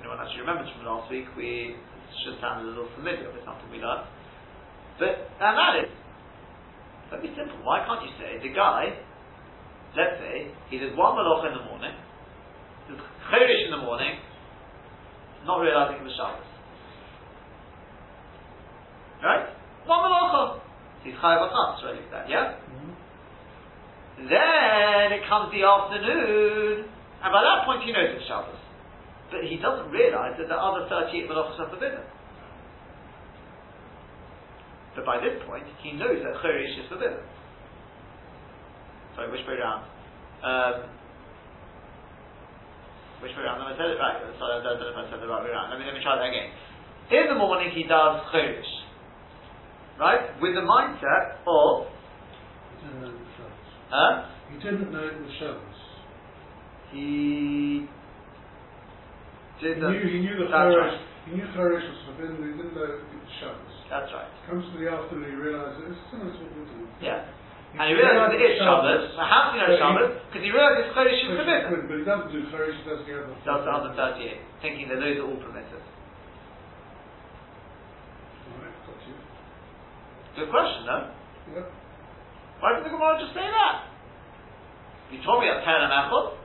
[0.00, 1.76] Anyone actually remembers from last week, we,
[2.22, 4.06] should sound a little familiar, it's something we learned.
[5.00, 5.90] But, and that is,
[7.10, 8.94] let me simple, why can't you say, the guy,
[9.98, 11.94] let's say, he does one malacha in the morning,
[13.30, 14.18] Cherish in the morning,
[15.46, 16.44] not realizing it was Shabbos.
[19.22, 19.48] Right?
[19.86, 20.60] One malacha.
[21.04, 21.52] He's chayav
[21.84, 22.56] ready for that, yeah?
[24.16, 28.60] Then it comes the afternoon, and by that point he knows it's Shabbos.
[29.30, 32.04] But he doesn't realize that the other 38 malachas are forbidden.
[34.94, 37.18] But by this point, he knows that Cherish is forbidden.
[39.16, 39.84] Sorry, which way round?
[40.44, 40.88] Um,
[43.24, 43.64] which way around?
[43.64, 44.20] I said it right?
[44.36, 45.72] Sorry, I don't know if I said the right way around.
[45.72, 46.52] Let me, let me try that again.
[47.08, 48.68] In the morning he does Cherish.
[49.96, 50.36] Right?
[50.44, 51.88] With the mindset of,
[52.68, 53.70] He didn't know it was Shabbos.
[53.88, 54.12] huh?
[54.52, 55.78] He didn't know it was Shabbos.
[56.92, 57.88] He
[59.62, 61.00] did He knew, he knew the Charish, right.
[61.24, 63.74] he knew Charish was forbidden, but he didn't know it was Shabbos.
[63.88, 64.28] That's right.
[64.50, 66.90] Comes to the afternoon, he realizes oh, it's similar to what doing.
[67.00, 67.24] Yeah.
[67.74, 69.18] And he realizes it is Shabbos.
[69.18, 70.14] Now how do you know it's Shabbos?
[70.30, 71.90] Because he realizes Cherish is forbidden.
[71.90, 73.34] But he doesn't do Charish, he does the other.
[73.42, 75.82] Does the other 38, thinking that those are all permitted.
[78.54, 79.14] Alright, got you.
[80.38, 80.96] Good question, no?
[81.50, 81.66] Yeah.
[82.62, 83.90] Why did the Gemara just say that?
[85.10, 86.38] You told me at Pera Mechot.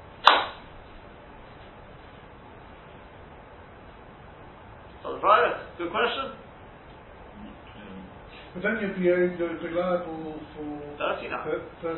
[5.06, 6.34] So the Friday, good question.
[8.54, 10.66] But then you'd be able to be liable for
[10.98, 11.44] 39.
[11.46, 11.94] for, for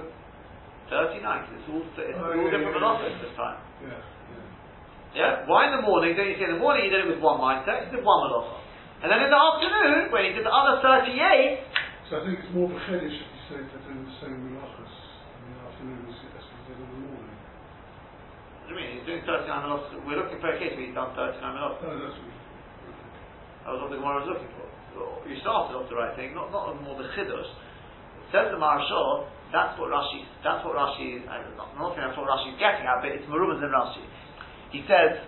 [0.92, 3.24] 39, 'cause it's all, it's Oh, all yeah, different yeah, yeah.
[3.24, 3.60] this time.
[3.80, 5.16] yeah, yeah.
[5.16, 5.32] Yeah?
[5.48, 7.40] Why in the morning, don't you say in the morning you did it with one
[7.40, 8.60] mindset, you did one malacha.
[9.02, 11.64] And then in the afternoon, when you did the other 38,
[12.12, 14.36] So I think it's more of a chiddush if you say to do the same
[14.52, 14.94] melachas
[15.40, 16.28] in the afternoon as you
[16.68, 17.40] did in the morning.
[18.60, 20.94] what do you mean, he's doing 39 malachos, we're looking for a case where he's
[20.96, 21.80] done 39 malachos.
[21.88, 22.36] Oh, no, that's what.
[23.64, 24.68] That was what the Gemara was looking for.
[24.96, 27.48] You started off the right thing, not, not more the chiddush.
[28.32, 32.08] Says the Maharsha, that's what Rashi, that's what Rashi, I don't know, I'm not saying
[32.08, 34.04] that's what Rashi is getting at, but it's Marumas in Rashi.
[34.72, 35.24] He says,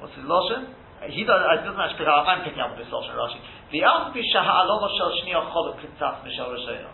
[0.00, 0.72] what's his Lashon?
[1.12, 3.40] He doesn't, it doesn't actually pick up, I'm picking up this Lashon Rashi.
[3.72, 6.92] The Alpi Shaha'aloma Shel Shniya Cholok Kitzat Mishal Rishayna.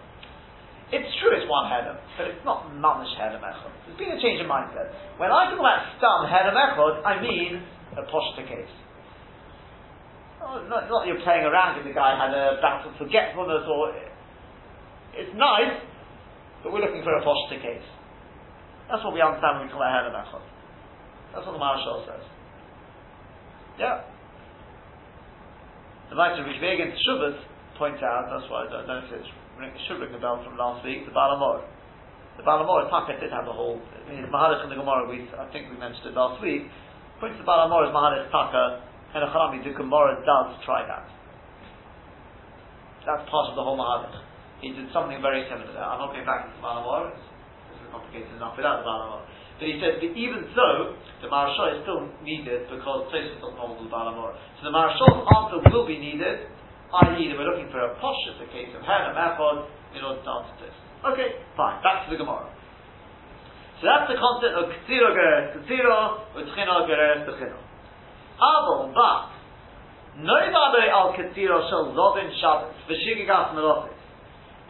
[0.89, 3.69] It's true it's one hedem, but it's not mamish hedem echod.
[3.85, 4.89] There's been a change in mindset.
[5.21, 7.61] When I talk about stam hedem echod, I mean
[7.93, 8.73] a poshta case.
[10.39, 13.95] Oh, not, not you're playing around if the guy had a battle forgetfulness or.
[15.19, 15.83] It's nice,
[16.63, 17.89] but we're looking for a poshta case.
[18.87, 20.45] That's what we understand when we talk about hedem echod.
[21.35, 22.25] That's what the Marshal says.
[23.79, 24.07] Yeah.
[26.09, 27.37] The Mitre which Vegan Shubas
[27.77, 29.23] points out, that's why I don't know if it
[29.87, 31.63] should ring a bell from last week, the Balamor.
[32.41, 35.69] The Balamor, Taka did have a whole, mean, Mahalach in the Gemara, we, I think
[35.69, 36.65] we mentioned it last week,
[37.21, 41.09] points to Balamor as Mahalach Taka, and a Charami, the Gemara does try that.
[43.09, 44.13] That's part of the whole Mahalach.
[44.61, 45.87] He did something very similar there.
[45.87, 47.25] I'm not going back into Balamor, it's,
[47.73, 49.25] it's complicated enough without the Balamor.
[49.57, 53.81] But he says, but even so, the Maharsha is still needed because Tosfos doesn't hold
[53.81, 54.37] the Balamor.
[54.61, 58.47] So the Maharsha's answer will be needed, i.e., that we're looking for a posh, a
[58.51, 59.67] case of Hen and Echod,
[59.97, 60.77] in order to answer this.
[61.07, 62.51] Okay, fine, back to the Gemara.
[63.79, 67.68] So that's the concept of Ktsiro Geres Ktsiro, or Tchino Geres Tchino.
[68.39, 69.21] But,
[70.23, 73.95] no Vade al Ktsiro shall Zodin Shabbos, V'shigigas Melotis.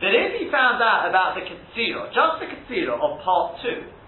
[0.00, 3.98] But if he found out about the Ktsiro, just the Ktsiro of part 2,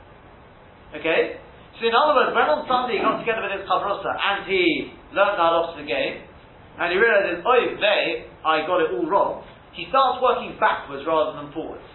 [1.00, 1.38] Okay?
[1.78, 4.92] So in other words, when on Sunday he got together with his Chavrosa and he
[5.14, 6.28] learned the halachas of the game,
[6.76, 11.40] and he realizes, oh, they, I got it all wrong, he starts working backwards rather
[11.40, 11.86] than forwards.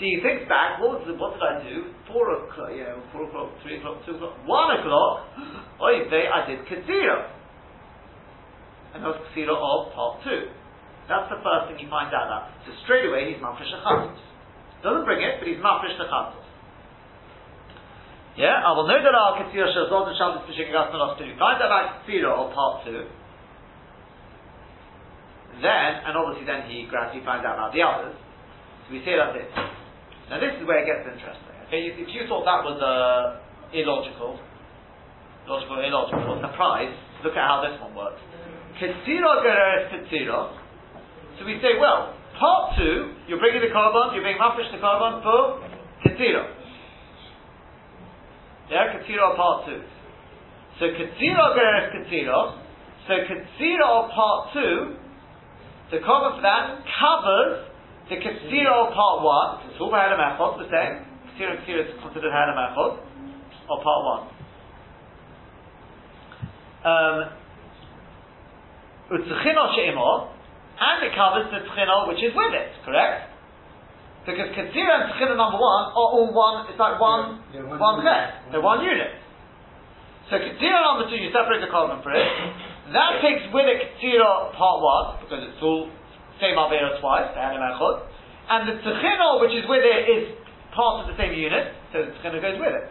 [0.00, 1.92] So he thinks back, what, was the, what did I do?
[2.08, 5.28] Four o'clock, know, four o'clock, three o'clock, two o'clock, one o'clock,
[5.80, 7.32] I did Katsira.
[8.92, 10.50] And that was of part two.
[11.08, 12.54] That's the first thing he finds out about.
[12.66, 14.18] So straight away he's Mafresh Achatos.
[14.82, 16.46] Doesn't bring it, but he's Mafresh Achatos.
[18.38, 21.66] Yeah, I will know that our Katsira Shazot and Shabbos Peshikas Melos to find out
[21.66, 23.10] about Katsira of part two.
[25.60, 28.16] Then, and obviously then he gradually finds out about the others.
[28.86, 29.50] So we say like this.
[30.30, 31.56] Now this is where it gets interesting.
[31.68, 33.42] Okay, if you thought that was uh,
[33.74, 34.38] illogical,
[35.50, 36.94] logical, illogical, surprise,
[37.26, 38.22] look at how this one works.
[38.78, 40.54] Katsira Gereres Katsira.
[41.38, 45.18] So we say, well, part two, you're bringing the carbon, you're bringing Mafish the carbon
[45.26, 45.58] for
[46.06, 46.46] Katsira.
[48.70, 49.82] Yeah, Katsira part two.
[50.78, 52.56] So Katsira Geres Katsira.
[53.10, 54.94] So Katsira of part two,
[55.90, 57.66] the cover for that covers
[58.08, 59.66] the Katsira of part one.
[59.66, 61.02] It's all Hana Machot, the same.
[61.34, 63.02] Katsira Katsira is considered Hana Machot,
[63.66, 64.39] or part one.
[66.80, 67.16] Um,
[70.80, 73.28] and it covers the Tchino which is with it, correct?
[74.24, 77.80] Because Katsira and Tchina number one are all one, it's like one, Yeah, yeah, one
[77.80, 78.52] one set.
[78.52, 79.12] They're one unit.
[80.30, 82.24] So Katsira number two, you separate the carbon for it.
[82.92, 85.90] That takes with it Katsira part one, because it's all
[86.40, 88.08] same Avera twice, the Echod.
[88.50, 90.24] And the Tchina, which is with it, is
[90.74, 92.88] part of the same unit, so the Tchina goes with it.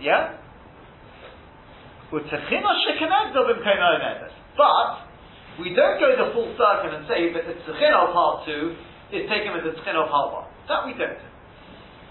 [0.00, 0.36] Yeah?
[4.56, 4.88] But,
[5.60, 8.78] we don't go the full circle and say that the Tchina part two
[9.12, 10.48] is taken with the Tchina part one.
[10.70, 11.20] That we don't.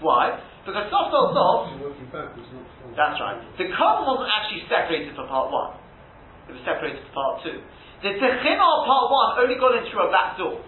[0.00, 0.38] Why?
[0.62, 2.94] Because soft soft soft, You're working backwards, not forward.
[2.94, 3.40] that's right.
[3.56, 5.74] The carbon wasn't actually separated for part one.
[6.46, 7.58] It was separated for part two.
[8.04, 10.60] The Techina part one only got in through a back door.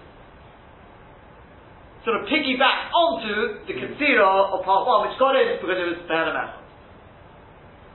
[2.03, 3.81] Sort of piggyback onto the mm.
[3.85, 6.65] Katsira of part one, which got in because it was Behana Mechon.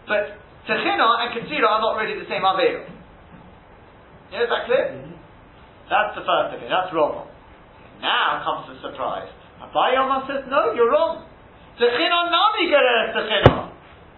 [0.05, 2.89] But Techina and Katsira are not really the same Avera.
[4.31, 4.85] Yeah, is that clear?
[4.97, 5.13] Mhm.
[5.89, 6.69] That's the first thing.
[6.69, 7.27] That's wrong.
[8.01, 9.29] Now comes the surprise.
[9.61, 11.23] Abayama says, no, you're wrong.
[11.77, 13.69] Techina nami geres techina.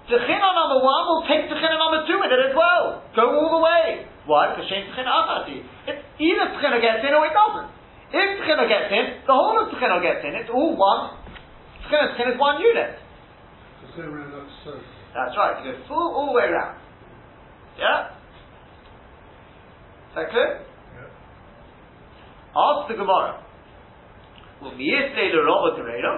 [0.07, 3.03] Techina number one will take techina number two in it as well.
[3.15, 4.07] Go all the way.
[4.25, 4.55] Why?
[4.55, 5.63] Because Shem techina achati.
[5.87, 7.69] It's either techina gets in or it doesn't.
[8.07, 10.31] If Tchina gets in, the whole of Tchina gets in.
[10.33, 11.11] It's all one.
[11.91, 12.95] Tchina, Tchina is one unit.
[13.83, 14.79] It's going around so.
[15.17, 15.65] That's right.
[15.65, 16.77] You go full all the way around.
[17.73, 18.13] Yeah.
[20.13, 20.61] Is that clear?
[20.61, 21.09] Yeah.
[22.53, 23.41] Ask the Gemara.
[24.61, 26.13] Well, Miyisle the Rabba Gerera,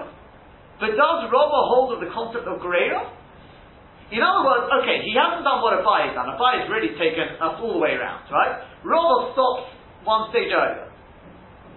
[0.80, 3.08] but does Rabba hold of the concept of Gerera?
[4.12, 6.28] In other words, okay, he hasn't done what Abai has done.
[6.36, 8.64] Abai has really taken us all the way around, right?
[8.84, 9.72] Rabba stops
[10.04, 10.92] one stage earlier.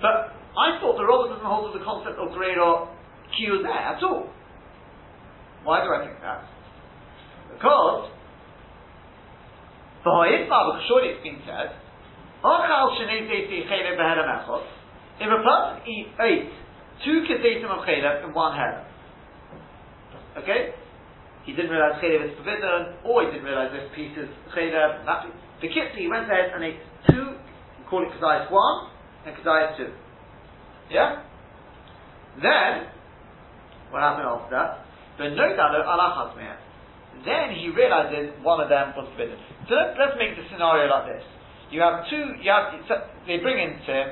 [0.03, 2.91] But I thought the Rabba doesn't hold of the concept of Gerera
[3.35, 4.27] Q there at all.
[5.63, 6.47] Why do I think that?
[7.57, 8.09] Because
[10.03, 11.69] surely it's been said,
[15.19, 16.49] if a person eat, ate
[17.05, 18.85] two kesetim of chaylev in one head,
[20.37, 20.73] okay,
[21.45, 25.25] he didn't realize chaylev is forbidden, or he didn't realize this piece is chaylev, that
[25.61, 26.79] the kitzi, he went ahead and ate
[27.09, 27.37] two,
[27.89, 28.89] call it kedais one,
[29.25, 29.93] and kedais two.
[30.91, 31.21] Yeah?
[32.41, 32.87] Then,
[33.91, 34.85] what happened after that?
[35.17, 36.33] But no doubt, Allah
[37.21, 39.37] Then he realizes one of them was forbidden.
[39.69, 41.23] So let's, let's make the scenario like this.
[41.71, 42.75] You have two, you have,
[43.25, 44.07] they bring in to him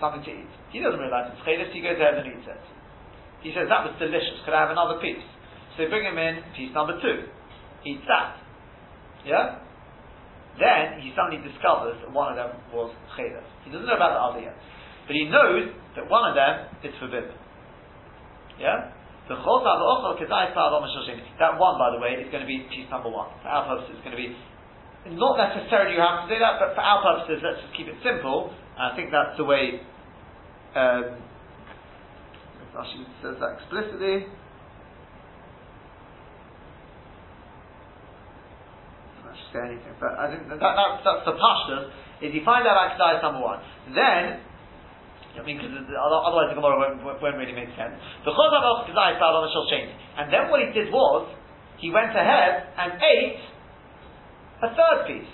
[0.00, 0.52] something to eat.
[0.72, 2.64] He doesn't realize it's chaylis, he goes ahead and eats it.
[3.40, 5.22] He says, that was delicious, could I have another piece?
[5.76, 7.30] So they bring him in, piece number two.
[7.84, 8.36] He Eats that.
[9.24, 9.62] Yeah?
[10.58, 13.46] Then he suddenly discovers that one of them was chaylis.
[13.64, 14.56] He doesn't know about the other yet.
[15.06, 17.30] But he knows that one of them is forbidden.
[18.58, 18.95] Yeah?
[19.28, 19.34] The
[21.38, 23.26] That one, by the way, is going to be piece number one.
[23.42, 24.36] For our purposes, it's going to be
[25.14, 27.94] not necessarily you have to do that, but for our purposes, let's just keep it
[28.02, 28.50] simple.
[28.78, 29.80] I think that's the way.
[30.74, 31.22] Um,
[33.22, 34.26] says that explicitly.
[39.52, 40.74] Say anything, but I think that, that
[41.04, 41.92] that's, the pashtus.
[42.24, 43.60] Is you find out Akadai number one,
[43.94, 44.40] then
[45.36, 47.94] I mean, because otherwise the Gemara won't, won't, really make sense.
[50.16, 51.28] And then what he did was,
[51.76, 53.40] he went ahead and ate
[54.64, 55.32] a third piece.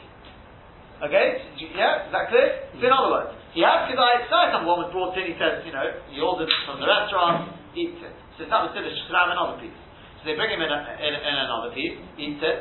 [1.02, 1.38] Okay?
[1.74, 2.06] Yeah?
[2.06, 2.66] Is that clear?
[2.78, 5.74] So in other words, he had Kedai, second one was brought in, he says, you
[5.74, 8.14] know, he ordered from the restaurant, eats it.
[8.38, 9.76] So that was delicious, could I have another piece?
[10.22, 12.58] So they bring him in, a, in, in another piece, eats it,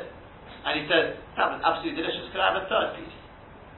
[0.68, 3.16] and he says, that was absolutely delicious, could I have a third piece?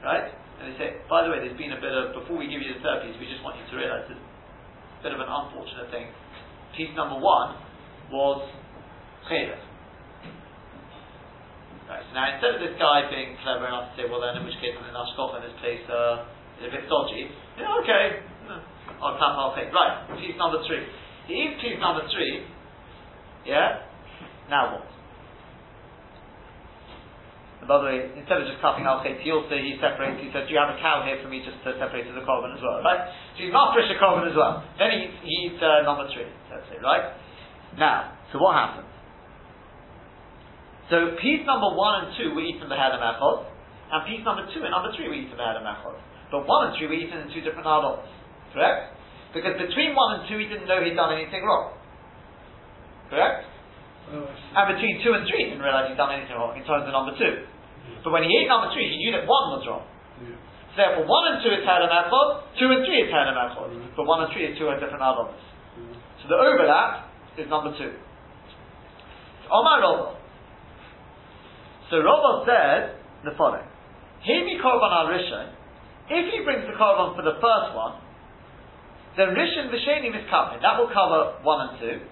[0.03, 0.27] Right?
[0.65, 2.73] And they say, by the way, there's been a bit of, before we give you
[2.73, 5.93] the third piece, we just want you to realize there's a bit of an unfortunate
[5.93, 6.09] thing.
[6.73, 7.61] Piece number one
[8.09, 8.49] was
[9.29, 9.61] chaylev.
[11.85, 14.43] Right, so now instead of this guy being clever enough to say, well then in
[14.49, 16.25] which case Ashkof in this place uh,
[16.57, 17.29] is a bit dodgy,
[17.61, 18.25] yeah, okay,
[18.97, 19.69] I'll tap, I'll pay.
[19.69, 20.81] Right, piece number three.
[21.29, 22.41] He eats piece number three,
[23.45, 23.85] yeah,
[24.49, 24.94] now what?
[27.65, 30.21] And by the way, instead of just cutting al he also he separates.
[30.21, 32.21] He says, "Do you have a cow here for me just to separate to the
[32.21, 33.09] korban as well?" Right?
[33.33, 34.61] So he's not fresh a korban as well.
[34.77, 36.29] Then he, he eats uh, number three.
[36.53, 37.17] Let's say, right?
[37.73, 38.85] Now, so what happens?
[40.93, 44.61] So piece number one and two were eaten behead of mechod, and piece number two
[44.61, 45.97] and number three were eaten behead of mechod.
[46.29, 48.05] But one and three were eaten in two different adults.
[48.53, 48.93] Correct?
[49.33, 51.73] Because between one and two, he didn't know he'd done anything wrong.
[53.09, 53.49] Correct?
[54.13, 56.85] Oh, and between two and three, he didn't realize he'd done anything wrong in terms
[56.85, 57.49] of number two.
[58.05, 59.81] But when he ate number three, he knew that one was wrong.
[60.21, 60.37] Yeah.
[60.69, 63.73] So therefore, one and two is Hera Mechod, two and three is Hera Mechod.
[63.73, 63.97] Mm-hmm.
[63.97, 65.41] But one and three is two are different albums.
[65.73, 65.97] Mm-hmm.
[66.21, 67.09] So the overlap
[67.41, 67.97] is number two.
[67.97, 70.07] So Omar Rova.
[71.89, 73.65] So Rova said the following.
[74.21, 75.57] Hemi Korban al Rishon,
[76.13, 78.05] if he brings the Korban for the first one,
[79.17, 80.61] then Rishon V'Sheni is covered.
[80.61, 82.05] That will cover one and two,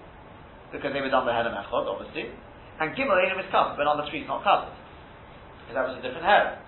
[0.74, 2.34] because they were done by Hera Mechod, obviously.
[2.82, 4.74] And Gimel Enim is covered, but number three is not covered
[5.64, 6.60] because that was a different hair.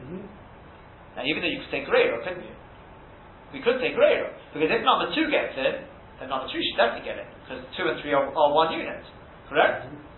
[0.00, 0.24] Mm-hmm.
[1.14, 2.56] Now, even though you could take Greiro, couldn't you?
[3.52, 4.32] We could take Greiro.
[4.50, 5.86] Because if number two gets in,
[6.18, 7.28] then number three should definitely get it.
[7.44, 9.04] Because two and three are, are one unit.
[9.46, 9.86] Correct?
[9.86, 10.14] Mm-hmm.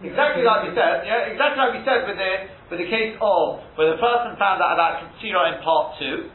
[0.00, 2.32] Exactly like we said, yeah, exactly like we said with the,
[2.72, 6.32] with the case of where the person found out about Katsira in part two,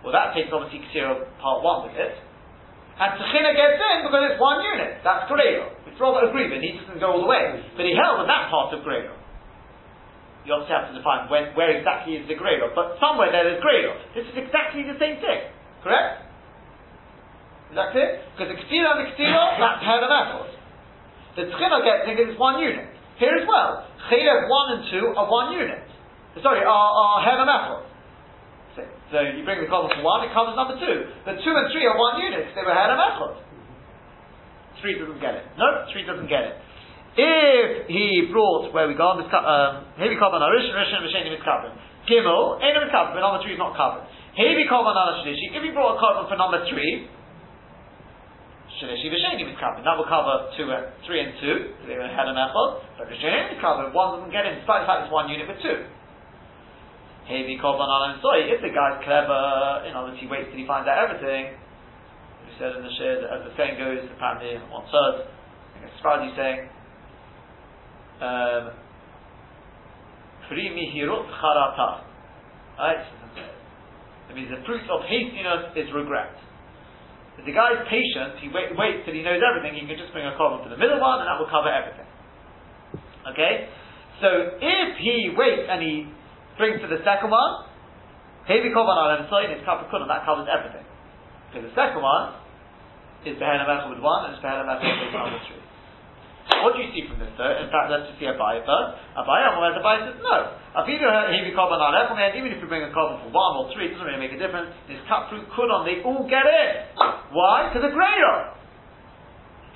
[0.00, 2.16] well that takes obviously Katsira part one with it,
[2.96, 5.28] and Tchina gets in because it's one unit, that's
[5.94, 6.12] Greiro.
[6.12, 7.64] Rather agreement, he doesn't go all the way.
[7.76, 9.16] But he held with that part of Greyro.
[10.44, 13.60] You obviously have to define when, where exactly is the Greyro, but somewhere there is
[13.60, 13.92] Greyro.
[14.16, 15.52] This is exactly the same thing.
[15.84, 16.24] Correct?
[17.68, 18.24] Is that clear?
[18.32, 20.52] Because the Ketila and the Ketila, that's Head and Echos.
[21.36, 22.88] The Tchina gets in because it's one unit.
[23.20, 25.84] Here as well, Chaylev 1 and 2 are one unit.
[26.40, 27.84] Sorry, are, are Head and Echos.
[29.10, 31.26] So, you bring the column for 1, it covers number 2.
[31.26, 33.36] But 2 and 3 are one unit, they were Head and Echos.
[34.80, 35.44] Three doesn't get it.
[35.58, 36.54] No, three doesn't get it.
[37.18, 41.74] If he brought where we go on this um heavy carbon rishon rishon v'sheni mitzkabin
[42.08, 44.08] Gimel, is covered, but number three is not covered.
[44.32, 47.04] Heavy Korban Ala Shlishi, if you brought a Korban for number three,
[48.78, 49.84] V'Sheni is covered.
[49.84, 53.20] That will cover two and three and two, they were head and echod, but is
[53.60, 55.84] covered, one doesn't get in, despite the fact it's one unit with two.
[57.28, 60.64] Heavy Korban Ala Soy, if the guy's clever, in other words, he waits till he
[60.64, 61.60] finds out everything,
[62.58, 66.30] said in the share that as the saying goes, apparently one third, I guess Sfaradi
[66.34, 66.60] saying,
[68.20, 68.64] um,
[70.50, 72.02] Primi hirut charata.
[72.78, 73.02] Right?
[74.28, 76.34] That means the fruit of hastiness is regret.
[77.38, 80.10] If the guy is patient, he wait, waits till he knows everything, he can just
[80.10, 82.08] bring a column to the middle one and that will cover everything.
[83.30, 83.70] Okay?
[84.18, 86.10] So if he waits and he
[86.58, 87.70] brings to the second one,
[88.50, 90.82] Heavy Korban Alam Soin is Kapakun, and that covers everything.
[91.48, 92.34] Because the second one
[93.26, 93.58] is Behen
[93.90, 95.62] with one and it's Behen with one another three.
[96.64, 97.54] What do you see from this though?
[97.60, 98.90] In fact, let's just see Abai first.
[99.14, 100.36] Abai, Abai, Abai says no.
[100.74, 103.64] A heavy carbon on ethical net, even if you bring a carbon for one or
[103.76, 104.72] three, it doesn't really make a difference.
[104.88, 106.70] This cut fruit could on, they all get in.
[107.36, 107.68] Why?
[107.68, 108.36] Because they're greater.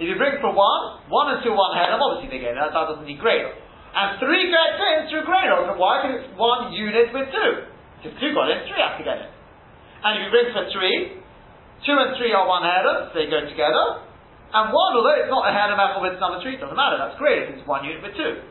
[0.00, 2.58] If you bring for one, one and two one head, obviously they get in.
[2.58, 3.52] That, doesn't need greater.
[3.92, 5.76] And three gets in through greater.
[5.76, 6.02] Why?
[6.02, 7.52] Because it's one unit with two.
[8.02, 9.30] If two got in, three have to get in.
[10.02, 11.21] And if you bring for three,
[11.86, 14.06] two and three are one header, they go together.
[14.52, 17.16] And one, although it's not a head of metal with number three, doesn't matter, that's
[17.16, 18.44] great if it's one unit with two.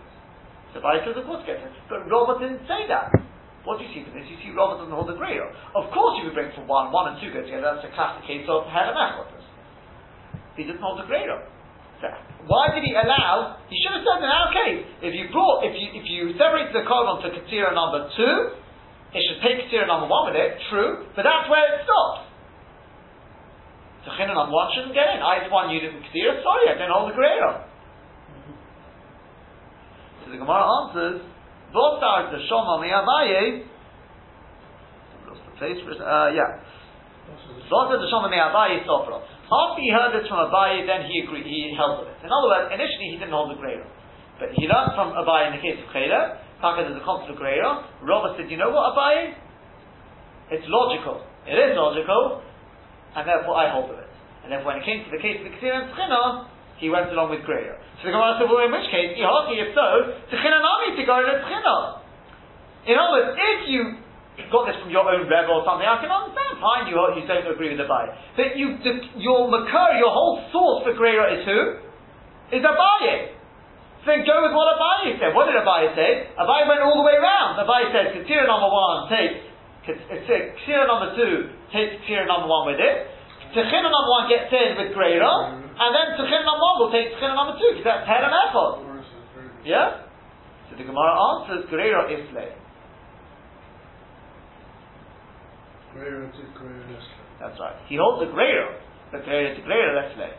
[0.73, 1.73] So by says, of course, gets it.
[1.91, 3.13] But Robert didn't say that.
[3.61, 4.25] What do you see from this?
[4.25, 5.45] You see Robert doesn't hold the greater.
[5.77, 8.25] Of course you would bring from one, one and two go together, that's a classic
[8.25, 9.29] case of head of metal.
[10.57, 11.05] He doesn't hold the.
[12.01, 12.09] So
[12.49, 13.61] why did he allow?
[13.69, 16.73] He should have said in our case, if you brought, if you if you separate
[16.73, 18.57] the carbon to Katira number two,
[19.13, 22.30] it should take Katira number one with it, true, but that's where it stops.
[24.01, 25.21] So chinon on one shouldn't get in.
[25.21, 27.37] I one unit in Kedira, sorry, I don't hold the grade.
[30.25, 31.21] So the Gemara answers,
[31.69, 33.69] Vosar the Shoma Me'abaye,
[35.29, 36.65] lost the place for it, uh, yeah.
[37.69, 39.21] Vosar the Shoma Me'abaye Sofra.
[39.21, 42.25] After he heard this from Abaye, then he agreed, he held with it.
[42.25, 43.83] In other words, initially he didn't hold the grade
[44.41, 47.37] But he learned from Abaye in the case of Chayla, Taka there's a concept of
[47.37, 47.61] grade
[48.01, 49.37] Robert said, you know what Abaye?
[50.49, 51.21] It's logical.
[51.45, 52.41] It is logical,
[53.15, 54.11] and therefore I hold of it.
[54.43, 56.49] And then when it came to the case of the Ksir and Tchina,
[56.81, 57.77] he went along with Greya.
[58.01, 59.87] So the Gemara said, well, in which case, Ihaki, if so,
[60.33, 61.77] Tchina Nami to go to Tchina.
[62.89, 63.81] In other words, if you
[64.49, 67.45] got this from your own rebel or something, I can understand, fine, you, you don't
[67.45, 68.09] agree with the Bai.
[68.33, 71.59] But you, the, your Makar, your whole source for Greya is who?
[72.57, 73.37] Is Abaye.
[74.01, 75.37] So then go with what Abaye said.
[75.37, 76.33] What did Abaye say?
[76.33, 77.61] Abaye went all the way around.
[77.61, 79.50] Abaye said, Ketir number one, take,
[79.85, 83.09] Ketir number two, takes Ketir number one with it.
[83.51, 85.75] Techina number one gets in with Greira, mm-hmm.
[85.75, 88.73] and then Techina number one will take Techina number two, because that's Ter and Echod.
[89.67, 90.07] Yeah?
[90.71, 92.55] So the Gemara answers Greira Isle.
[97.43, 97.75] That's right.
[97.91, 98.79] He holds the Greira,
[99.11, 100.31] but Greira to Greira Isle.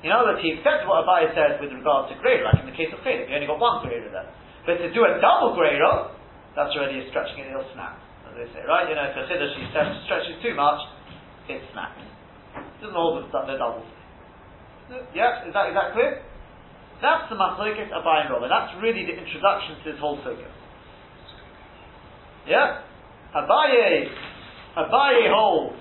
[0.00, 2.76] In other words, he accepts what Abai says with regard to Greira, like in the
[2.78, 4.30] case of Chedek, you only got one Greira there.
[4.64, 6.16] But to do a double Greira,
[6.56, 8.00] that's already a stretching it, it'll snap,
[8.38, 8.86] they say, right?
[8.86, 10.78] You know, if a Chiddush stretches too much,
[11.50, 12.08] it snaps
[12.80, 13.86] doesn't hold the, the doubles.
[15.14, 16.22] Yeah, is that, is that clear?
[17.02, 18.48] That's the Machlokes Abai and Robert.
[18.48, 20.50] That's really the introduction to this whole circuit.
[22.46, 22.82] Yeah?
[23.36, 24.08] Abaye,
[24.76, 25.76] Abaye holds.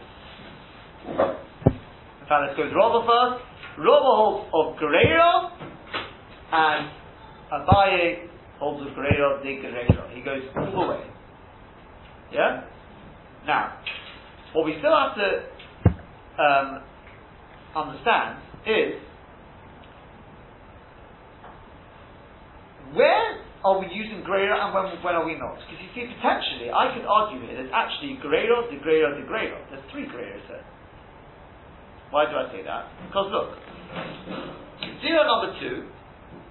[1.08, 3.44] In fact, let's go with Robert first.
[3.80, 5.52] Robert holds of Guerrero,
[6.52, 6.92] and
[7.54, 8.28] Abaye
[8.60, 10.10] holds of Guerrero de Guerrero.
[10.14, 11.17] He goes all the way.
[12.32, 12.64] Yeah?
[13.46, 13.80] Now,
[14.54, 15.30] what we still have to
[16.42, 16.70] um,
[17.76, 19.00] understand is
[22.94, 25.60] where are we using greater and when, when are we not?
[25.60, 29.58] Because you see, potentially, I could argue here there's actually greater, the greater, the greater.
[29.72, 30.64] There's three greaters here.
[32.12, 32.88] Why do I say that?
[33.08, 33.50] Because look,
[35.04, 35.88] zero number two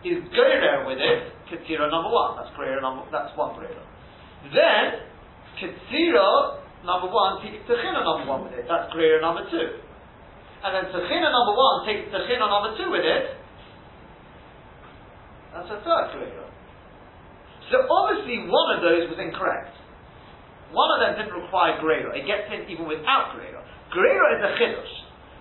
[0.05, 2.37] is greater with it zero number one.
[2.37, 3.83] That's greater number, that's one greater.
[4.53, 5.07] Then,
[5.59, 8.65] zero number one takes Techina number one with it.
[8.69, 9.81] That's greater number two.
[10.63, 13.25] And then Techina number one takes Techina number two with it.
[15.57, 16.47] That's a third greater.
[17.73, 19.75] So obviously one of those was incorrect.
[20.71, 22.13] One of them didn't require greater.
[22.13, 23.63] It gets in even without greater.
[23.91, 24.95] Greater is a chiddush.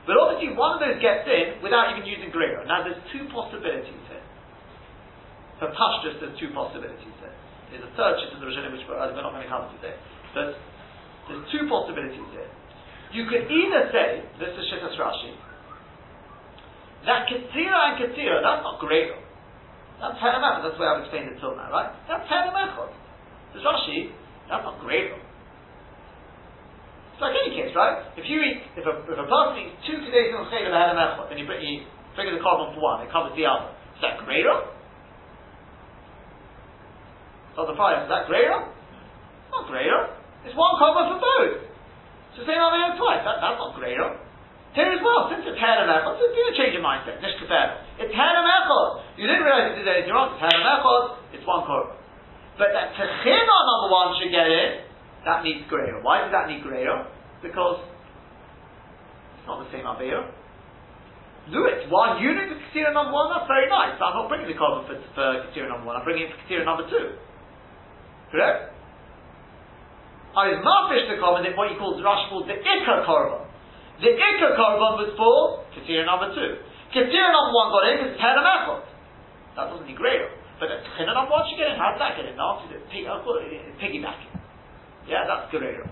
[0.06, 2.62] But obviously one of those gets in without even using greater.
[2.66, 4.26] Now there's two possibilities here.
[5.58, 7.36] For Pashtus, there's two possibilities here.
[7.76, 10.00] There's a third shit in the Rishonim which we're, not going to cover today.
[10.32, 10.56] But
[11.28, 12.48] there's two possibilities here.
[13.12, 15.36] You could either say, this is Shittas Rashi,
[17.04, 19.20] that Ketira and Ketira, that's not greater.
[20.00, 21.92] That's Heramechot, that's the way I've explained it till now, right?
[22.08, 22.96] That's Heramechot.
[23.52, 24.16] Says Rashi,
[24.48, 25.20] That's not greater.
[25.20, 28.04] It's like any case, right?
[28.16, 31.00] If you eat, if a, if a person eats two kedei on chayla ahead of
[31.00, 33.72] echad, then you bring, you bring the carbon for one, it covers the other.
[33.96, 34.75] Is that greater?
[37.56, 38.68] So the price, is that greater?
[39.52, 40.12] Not greater.
[40.44, 41.64] It's one carbon for both.
[42.36, 43.24] So say not there twice.
[43.24, 44.20] That, that's not greater.
[44.76, 47.24] Here as well, since it's of echad, so it's a change of mindset.
[47.24, 48.04] Nishkafel.
[48.04, 49.16] It's of echad.
[49.16, 50.36] You didn't realize you're wrong.
[50.36, 51.96] It's head of it's one carbon.
[52.60, 54.84] But that techina number one should get it,
[55.24, 56.04] that needs greater.
[56.04, 57.08] Why does that need greater?
[57.40, 57.84] Because
[59.40, 60.28] it's not the same Avera.
[61.52, 61.88] Do it.
[61.88, 63.96] One unit of Ketira number one, that's very nice.
[64.02, 66.66] I'm not bringing the carbon for, for Ketira number one, I'm bringing it for Ketira
[66.66, 67.16] number two.
[68.36, 68.76] Correct?
[70.36, 73.48] I was mafish the carbon in what you call Rashi called the Ikka carbon.
[74.04, 76.60] The Ikka carbon was for Ketira number two.
[76.92, 78.84] Ketira number one got in head of
[79.56, 80.28] That doesn't need greater.
[80.60, 81.80] But the Tchina number one should get in.
[81.80, 82.36] How did that get in?
[82.36, 82.76] Now, it's
[83.80, 84.36] piggybacking.
[85.08, 85.88] Yeah, that's greater.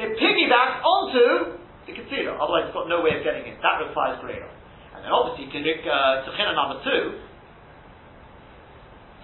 [0.00, 3.60] It piggybacks onto the Katsira, otherwise it's got no way of getting in.
[3.60, 4.48] That requires greater.
[4.96, 7.20] And then obviously, uh, Tchina number two,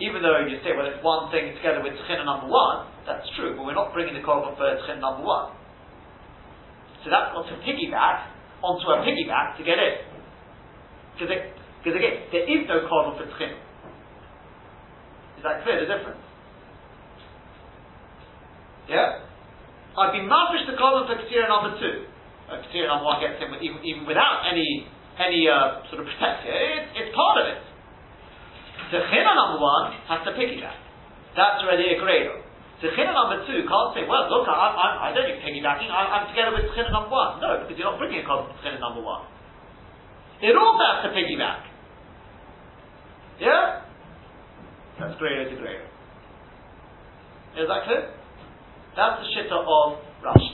[0.02, 3.54] even though you say, well, it's one thing together with Tchina number one, that's true,
[3.54, 5.54] but we're not bringing the Korban for Tchina number one.
[7.06, 8.26] So that's got to piggyback
[8.62, 9.94] onto a piggyback to get in.
[11.14, 13.58] Because again, there is no Korban for Tchina.
[15.38, 16.22] Is that clear, the difference?
[18.90, 19.22] Yeah?
[19.98, 22.10] I've been mafish the column for Ketira number two.
[22.50, 24.86] Uh, number one gets in with, even, even without any
[25.20, 26.50] any uh, sort of protection.
[26.50, 27.71] It, it's part of it.
[28.92, 30.76] The China number one has to piggyback.
[31.32, 32.28] That's already a grade.
[32.84, 36.20] The China number two can't say, well, look, I, I, I don't need piggybacking, I,
[36.20, 37.40] am together with China number one.
[37.40, 39.24] No, because you're not bringing a column to China number one.
[40.44, 41.72] It also has to piggyback.
[43.40, 43.88] Yeah?
[45.00, 45.88] That's greater to greater.
[47.56, 48.12] Is that clear?
[48.92, 50.52] That's the shitta of Rashi.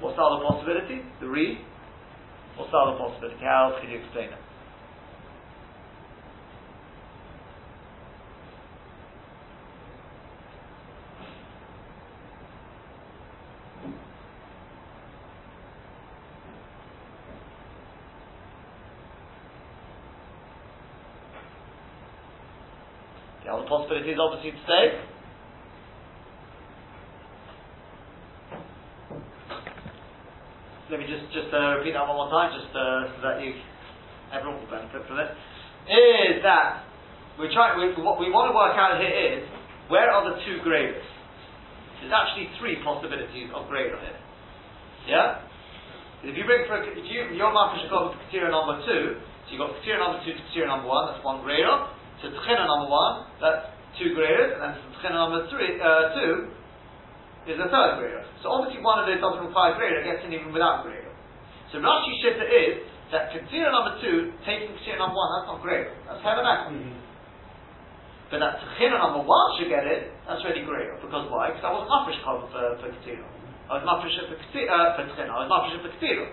[0.00, 1.02] What's the other possibility?
[1.20, 1.58] The re.
[2.60, 3.40] What's the other possibility?
[3.40, 4.42] How else can you explain it?
[23.70, 24.98] possibility is obviously to say,
[30.90, 33.58] let me just just uh, repeat that one more time, just uh, so that you
[34.30, 35.34] everyone will benefit from it.
[35.90, 36.86] Is that
[37.34, 37.74] we're trying?
[37.82, 39.42] We, what we want to work out here is
[39.90, 41.02] where are the two graders?
[41.98, 44.20] There's actually three possibilities of grader here.
[45.10, 45.42] Yeah.
[46.22, 49.74] If you bring for if you your mafish got criteria number two, so you've got
[49.82, 51.90] criteria number two to criteria number one, that's one grader.
[52.22, 56.59] So tchina number one, that's two graders, and then tchina number three, uh, two
[57.48, 58.24] is a third grader.
[58.44, 61.08] So obviously one of those doesn't require grader, gets in even without grader.
[61.72, 62.84] So Rashi Shitta is
[63.14, 65.94] that Katsira number two taking Katsira number one, that's not grader.
[66.04, 66.74] That's Hevanaka.
[66.74, 67.00] Mm-hmm.
[68.30, 70.94] But that Tchina number one should get it, that's really grader.
[71.02, 71.50] Because why?
[71.50, 73.26] Because I was mafresh for, for Katsira.
[73.66, 76.30] I was mafresh for Katsira, uh, for I was mafresh for Katsira.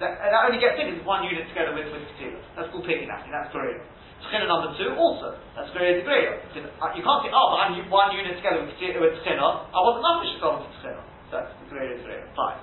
[0.00, 2.40] So that, that only gets in is one unit together with, with Katsira.
[2.56, 3.84] That's called piggybacking, that's grader.
[4.28, 5.36] Tchina number two also.
[5.54, 6.40] That's to greater.
[6.54, 9.68] You can't say, oh, but I'm one unit together with, Tchina.
[9.68, 11.02] I wasn't enough to go to Tchina.
[11.30, 12.28] That's the greater greater.
[12.36, 12.60] Fine.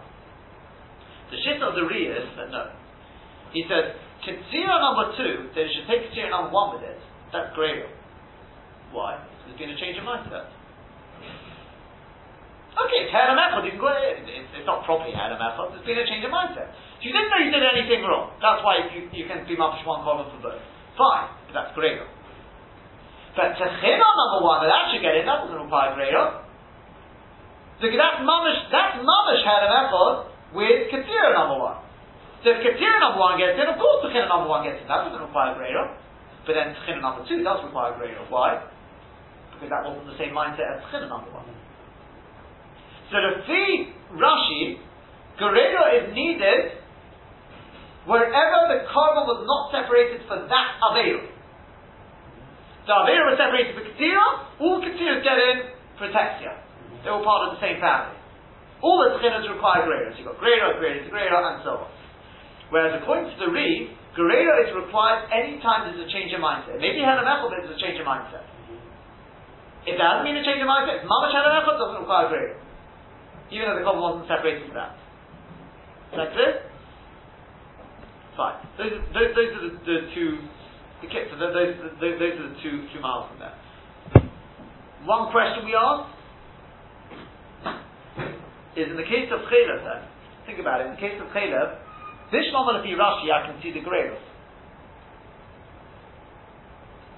[1.31, 2.75] The shit of the Ri is that no.
[3.55, 6.99] He says, Ketzira number two, that you should take Ketzira number one with it.
[7.31, 7.87] That's greater.
[8.91, 9.19] Why?
[9.19, 10.51] Because There's been a change of mindset.
[12.71, 14.23] Okay, it's Hadam Echad, you can go ahead.
[14.23, 16.71] It's, not properly Hadam Echad, there's been a change of mindset.
[17.03, 20.03] You didn't know you did anything wrong, that's why you, you can be Mafish one
[20.07, 20.63] column for both.
[21.01, 22.05] Fine, but that's greater.
[23.33, 26.45] But Techina number one, that should get in, that doesn't require greater.
[27.81, 31.81] So that's mamish, that's mamish had an effort with Katira number one.
[32.45, 35.09] So if Katira number one gets in, of course Techina number one gets in, that
[35.09, 35.89] doesn't require greater.
[36.45, 38.21] But then Techina number two does require greater.
[38.29, 38.61] Why?
[39.57, 41.49] Because that wasn't the same mindset as Techina number one.
[43.09, 44.77] So to see Rashi,
[45.41, 46.77] Guerrero is needed
[48.05, 51.27] wherever the carbon was not separated for that Aveira.
[52.89, 54.25] The Aveira was separated for Ketira,
[54.57, 55.57] all Ketiras get in
[56.01, 56.57] Protexia.
[57.05, 58.17] They're all part of the same family.
[58.81, 60.09] All the Tchinas require Greira.
[60.17, 61.89] you've got Greira to Greira, and so on.
[62.73, 66.81] Whereas according to the Re, Greira is required any time there's a change of mindset.
[66.81, 68.41] Maybe Hannah Mechel, there's a change of mindset.
[69.85, 72.57] If there hasn't been a change of mindset, Mamash Hannah Mechel doesn't require Greira.
[73.53, 74.97] Even though the carbon wasn't separated for that.
[76.09, 76.70] Is that clear?
[78.37, 78.57] Fine.
[78.77, 80.39] Those, those, those are the, the, two
[81.01, 81.53] Okay, so those,
[81.97, 83.57] those, those are the two, two miles from there.
[85.03, 86.05] One question we ask
[88.77, 90.05] is in the case of Chaylev then,
[90.45, 91.73] think about it, in the case of Chaylev,
[92.29, 94.21] Bishlam Malafi Rashi, I can see the Greylos.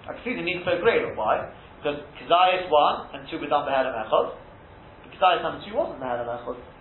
[0.08, 1.16] I can see the need for a Greylos.
[1.16, 1.52] Why?
[1.78, 4.32] Because Kezias 1 and 2 were done Behelam Echad.
[5.12, 6.73] Kezias number 2 wasn't Behelam Echad.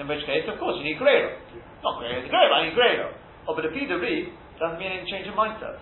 [0.00, 1.36] In which case, of course, you need Greylos.
[1.84, 3.12] Not Greylos, Greylos, I need Greylos.
[3.48, 5.76] Oh, but if you read, doesn't mean any change of mindset.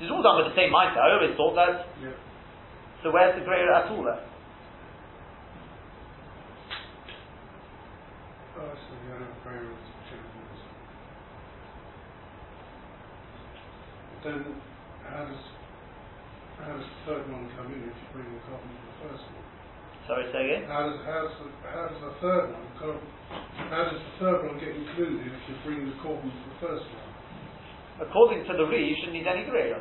[0.00, 0.98] It's all done with the same mindset.
[0.98, 1.86] I always thought that.
[2.00, 2.16] Yeah.
[3.02, 4.22] So where's the greater at all then?
[8.56, 10.60] Oh, so the other prayer is changes.
[14.22, 14.54] Then,
[15.02, 15.44] how does,
[16.62, 19.26] how does the third one come in if you bring the carbon to the first
[19.34, 19.51] one?
[20.06, 20.66] Sorry, say again?
[20.66, 22.98] How does, how does, the, how does the third one come,
[23.70, 26.86] how does the third one get included if you bring the carbon to the first
[26.90, 27.08] one?
[28.02, 29.78] According to the Re, you shouldn't need any greater.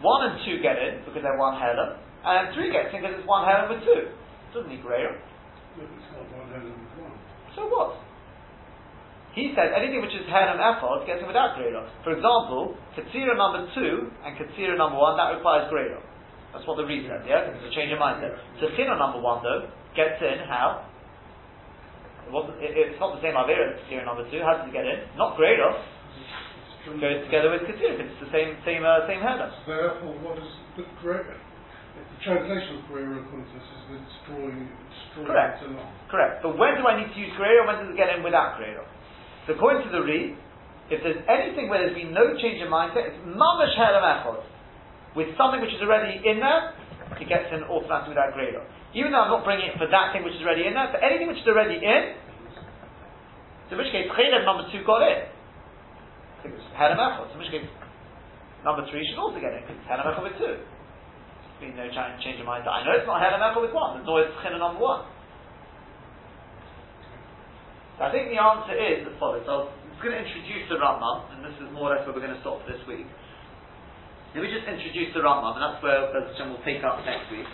[0.00, 3.28] One and two get in because they're one header, and three gets in because it's
[3.28, 4.08] one header with two.
[4.08, 5.12] It Doesn't need greater.
[5.76, 7.12] No, it's not one and one.
[7.52, 8.00] So what?
[9.36, 11.84] He said anything which is head and ephod gets in without greater.
[12.02, 16.00] For example, Katsira number two and Katsira number one, that requires greater.
[16.52, 17.52] That's what the Re said, yeah?
[17.52, 18.32] It's a change of mindset.
[18.56, 20.88] Tachina number one, though, gets in how?
[22.28, 24.40] It wasn't, it, it's not the same Avera as Katsira number two.
[24.44, 25.00] How does it get in?
[25.16, 25.72] Not greater.
[25.72, 29.52] It's Goes together with because it's the same, same, uh, same header.
[29.68, 31.36] Therefore, what is the greater?
[31.36, 35.60] The translation of to this is drawing, it's drawing Correct.
[36.08, 36.34] Correct.
[36.40, 38.56] But when do I need to use greater or when does it get in without
[38.56, 38.84] greater?
[39.44, 40.32] So according to the Re,
[40.88, 44.40] if there's anything where there's been no change in mindset, it's mamash helam echod.
[45.18, 46.78] With something which is already in there,
[47.18, 48.62] it gets in automatically without greater.
[48.94, 51.02] Even though I'm not bringing it for that thing which is already in there, for
[51.02, 52.14] anything which is already in,
[53.66, 55.26] so in which case, chelam number two got in.
[55.26, 56.64] I think it's.
[56.70, 57.66] So in which case,
[58.62, 60.54] number three should also get in, because it's helam with two.
[60.54, 62.78] There's been no change, change in mindset.
[62.78, 65.02] I know it's not helam echod with one, there's always china number one.
[67.98, 69.42] So I think the answer is as follows.
[69.42, 72.22] So I'm going to introduce the Rambam, and this is more or less where we're
[72.22, 73.10] going to stop for this week.
[74.34, 77.48] Let me just introduce the Rambam, and that's where Hashem will pick up next week.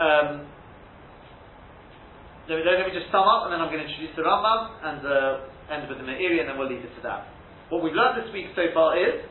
[0.00, 0.48] Um,
[2.48, 4.60] let, me, let me just sum up, and then I'm going to introduce the Rambam
[4.80, 7.28] and uh, end with the Meiri, and then we'll leave it to that.
[7.68, 9.24] What we've learned this week so far is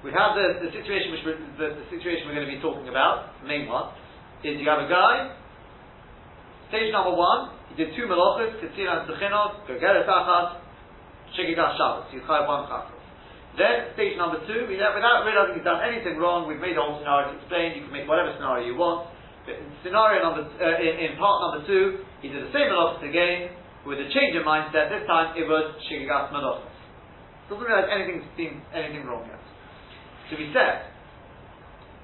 [0.00, 2.88] we have the, the situation which we're, the, the situation we're going to be talking
[2.88, 3.36] about.
[3.44, 3.92] The main one
[4.42, 5.38] is you have a guy
[6.72, 10.56] Stage number one, he did two melachos, Ketzir and Sechinot, Gergeres Achas,
[11.36, 12.08] Shigigas Shabbos.
[12.08, 12.91] Chayav one chafos.
[13.52, 17.36] Then, stage number two, without, realizing he's done anything wrong, we've made the whole scenario
[17.36, 19.12] you can make whatever scenario you want.
[19.44, 23.04] But in scenario number, uh, in, in part number two, he did the same melachos
[23.04, 23.52] again,
[23.84, 26.70] with a change in mindset, this time it was Shigigas melachos.
[27.50, 29.42] Doesn't realize anything's been, anything wrong yet.
[30.30, 30.88] So we said,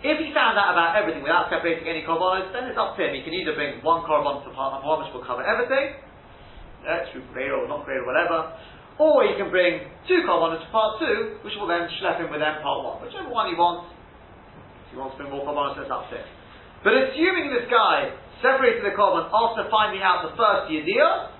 [0.05, 3.17] if he found out about everything without separating any korbanos, then it's up to him.
[3.17, 5.97] He can either bring one korban to part number one, which will cover everything,
[7.11, 8.53] through greater or not greater, whatever,
[8.99, 12.43] or he can bring two korbanos to part two, which will then schlep him with
[12.43, 12.99] them part one.
[12.99, 13.95] Whichever one he wants.
[14.91, 16.27] If he wants to bring more korbanos, that's up him.
[16.83, 18.11] But assuming this guy
[18.43, 21.31] separated the korban after finding out the first yediyah,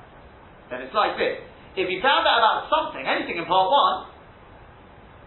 [0.71, 1.43] then it's like this.
[1.79, 4.15] If he found out about something, anything in part one,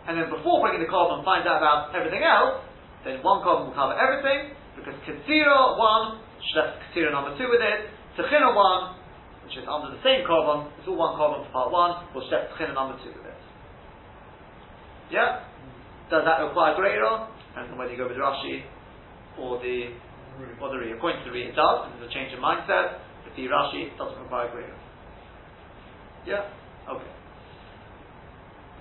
[0.08, 2.64] and then before bringing the korban finds out about everything else,
[3.04, 7.80] then one korban will cover everything, because Katsira 1, that's Katsira number 2 with it,
[8.20, 9.01] Techina 1,
[9.46, 12.52] which is under the same carbon, it's all one carbon for part 1, we'll Shef
[12.54, 13.42] Techina number 2 with it.
[15.12, 15.44] Yeah?
[16.10, 17.28] Does that require greater?
[17.52, 18.64] Depends on whether you go with Rashi
[19.40, 19.96] or the
[20.60, 20.92] or the Re.
[20.94, 23.04] According to the Re, it does, because it's a change in mindset.
[23.26, 24.76] With the Rashi, it doesn't require greater.
[26.26, 26.48] Yeah?
[26.88, 27.12] Okay.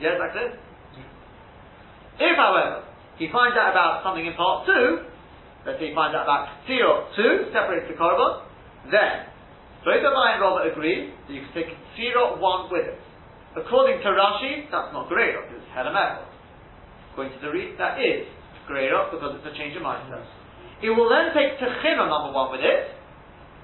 [0.00, 0.52] Yeah, that's it?
[2.20, 2.84] If, however,
[3.16, 5.08] he finds out about something in part two,
[5.64, 8.44] let's say he finds out about Tzirot 2, separates the carbon,
[8.90, 9.29] then
[9.84, 13.00] both Abai and Robert agree that you can take Tzirot 1 with it.
[13.56, 16.28] According to Rashi, that's not Greirot, it's Helamechot.
[17.12, 18.28] According to the Reed, that is
[18.68, 20.22] Greirot because it's a change of mindset.
[20.84, 22.94] It will then take Techina number 1 with it.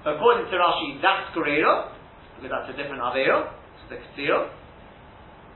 [0.03, 1.93] According to Rashi, that's Greirot,
[2.37, 4.51] because that's a different Aveiro, it's the Tzirot.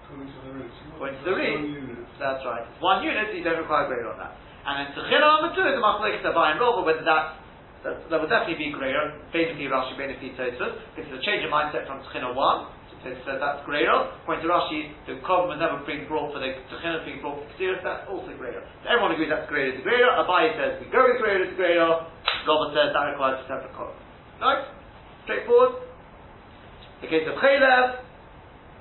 [0.05, 0.72] According to the Reed.
[0.93, 1.32] According to.
[1.32, 2.05] One unit.
[2.22, 2.64] That's right.
[2.70, 4.38] It's one unit, so you don't require greater on that.
[4.62, 7.40] And then Techina number two is a Machlekes Abai and Robert, whether that,
[7.84, 11.49] that, that would definitely be greater, basically Rashi, basically Tosfos, because it's a change of
[11.49, 12.38] mindset from Techina 1,
[13.01, 14.13] so says that's greater.
[14.21, 17.49] According to Rashi, the problem was never being brought for the Techina being brought for
[17.57, 18.61] Ksiris, that's also greater.
[18.86, 20.05] So everyone agrees that's greater to greater.
[20.13, 21.89] Abai says we go with greater to greater.
[22.45, 23.97] Robert says that requires a separate column.
[24.38, 24.61] Right?
[25.25, 25.89] Straightforward.
[27.01, 28.05] The case of Chaylev,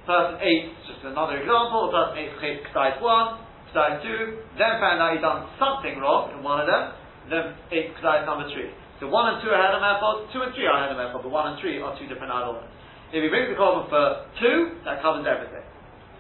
[0.05, 2.37] person ate, just another example, person ate
[2.69, 6.93] Ksais 1, Ksais 2, then found out he'd done something wrong in one of them,
[7.33, 8.69] then ate Ksais number 3.
[9.01, 11.49] So 1 and 2 are Hedam Epod, 2 and 3 are Hedam Epod, but 1
[11.49, 12.69] and 3 are two different elements.
[13.17, 15.65] If he brings the carbon for 2, that covers everything.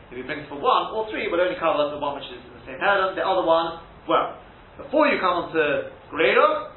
[0.08, 0.64] If he brings for 1
[0.96, 3.22] or 3, it will only cover the one which is in the same Hedam, the
[3.22, 4.40] other one, well,
[4.80, 6.72] before you come on to Grero,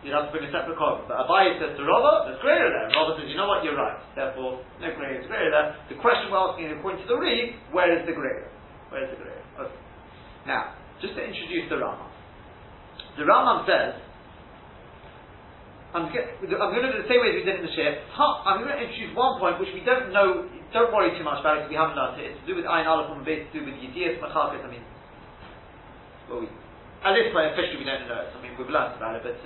[0.00, 1.04] you'd have to bring a separate carbon.
[1.06, 2.88] But Abaye says to Rava, there's greater there.
[2.96, 4.00] Rava says, you know what, you're right.
[4.16, 5.76] Therefore, no greater is greater there.
[5.92, 8.48] The question we're asking is, according to the Reed, where is the greater?
[8.88, 9.44] Where is the greater?
[9.60, 9.78] Okay.
[10.48, 12.10] Now, just to introduce the Rambam.
[13.20, 14.00] The Rambam says,
[15.92, 18.00] I'm, going to do the same way as we did in the share.
[18.16, 21.60] I'm going to introduce one point which we don't know, don't worry too much about
[21.60, 22.32] it because we haven't learned it.
[22.32, 24.64] It's to do with Ayin Aleph the base, to do with Yedias Machakas.
[24.64, 24.80] I mean,
[26.32, 26.48] well, we,
[27.04, 28.32] at this point officially we don't know it.
[28.32, 29.44] I mean, we've learned about it, but it's,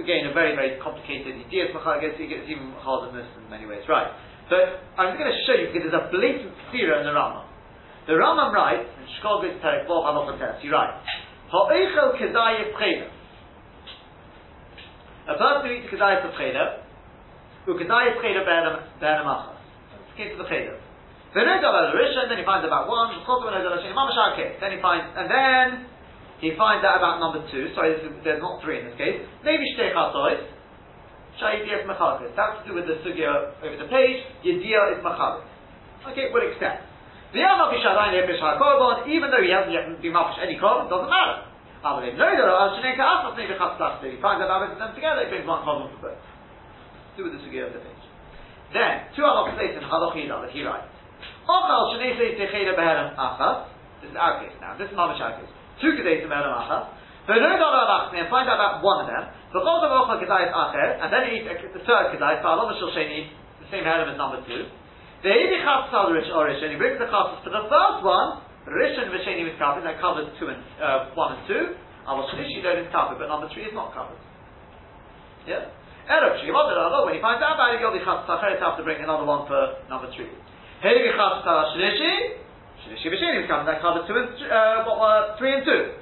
[0.00, 1.68] again, a very, very complicated idea.
[1.68, 3.84] It gets even harder than this in many ways.
[3.84, 4.08] Right.
[4.48, 7.44] But I'm going to show you because there's a blatant theory in the Rambam.
[8.08, 10.96] The Rambam writes, in Shkol Git Terek Bov Halacha Tes, he writes,
[11.52, 13.21] Cheda.
[15.28, 16.82] A person who eats Kedayef Cheda,
[17.66, 19.58] who Kedayef Cheda Be'enem Achas.
[20.08, 20.74] It's came to the Cheda.
[21.32, 23.24] Then he the Rishon, then he finds about one, then
[24.68, 25.88] he finds, and then
[26.44, 27.72] he finds out about number two.
[27.72, 27.96] Sorry,
[28.26, 29.22] there's not three in this case.
[29.40, 30.44] Maybe shtei chasois.
[31.40, 34.20] Shayidiyah is That's to do with the sugya over the page.
[34.44, 35.48] Yediyah is machalis.
[36.12, 36.84] Okay, we'll accept.
[37.32, 37.40] The
[39.08, 41.48] even though he hasn't yet been mafish any korban, doesn't matter.
[41.82, 42.14] He
[44.22, 46.22] finds out about them together, he brings one korban for both.
[47.16, 48.04] Do with the sugya of the page.
[48.72, 50.88] Then, two other places in Halachida that he writes.
[54.00, 54.78] This is our case now.
[54.78, 55.52] This is Mamish our case
[55.82, 56.94] two kedesim elamachas.
[57.22, 57.38] And
[58.30, 59.30] find out about one of them.
[59.54, 64.66] And then he eats the third kedai, the same element as number two.
[65.22, 69.42] The Edi Chatzal Orish, and he brings the chatzas for the first one, Rishon Visheni
[69.42, 71.74] is covered, that covers two and, uh, one and two.
[72.06, 74.18] Aval Shlishi don't is covered, but number three is not covered.
[75.46, 75.70] Yeah?
[76.06, 79.46] Erev Shivot when he finds out about it, Yodi Chatzal have to bring another one
[79.46, 80.30] for number three.
[80.82, 82.42] Edi Chatzal Shlishi,
[82.86, 85.98] Shlishi B'Sheni comes, that covers two and uh, what were three and two.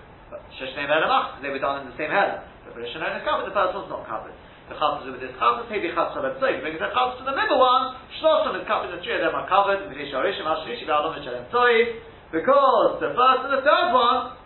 [0.60, 2.44] They were done in the same head.
[2.64, 4.32] For Rishon is covered, the first one's not covered.
[4.68, 6.60] The chatzas with this chatzas, maybe chatzas of tzoi.
[6.60, 7.96] Brings the chatzas to the middle one.
[8.20, 9.84] Shloshim is covered, the three of them are covered.
[9.84, 12.09] The Ve'alom V'Shalem tzoi.
[12.30, 14.38] Because the first and the third one,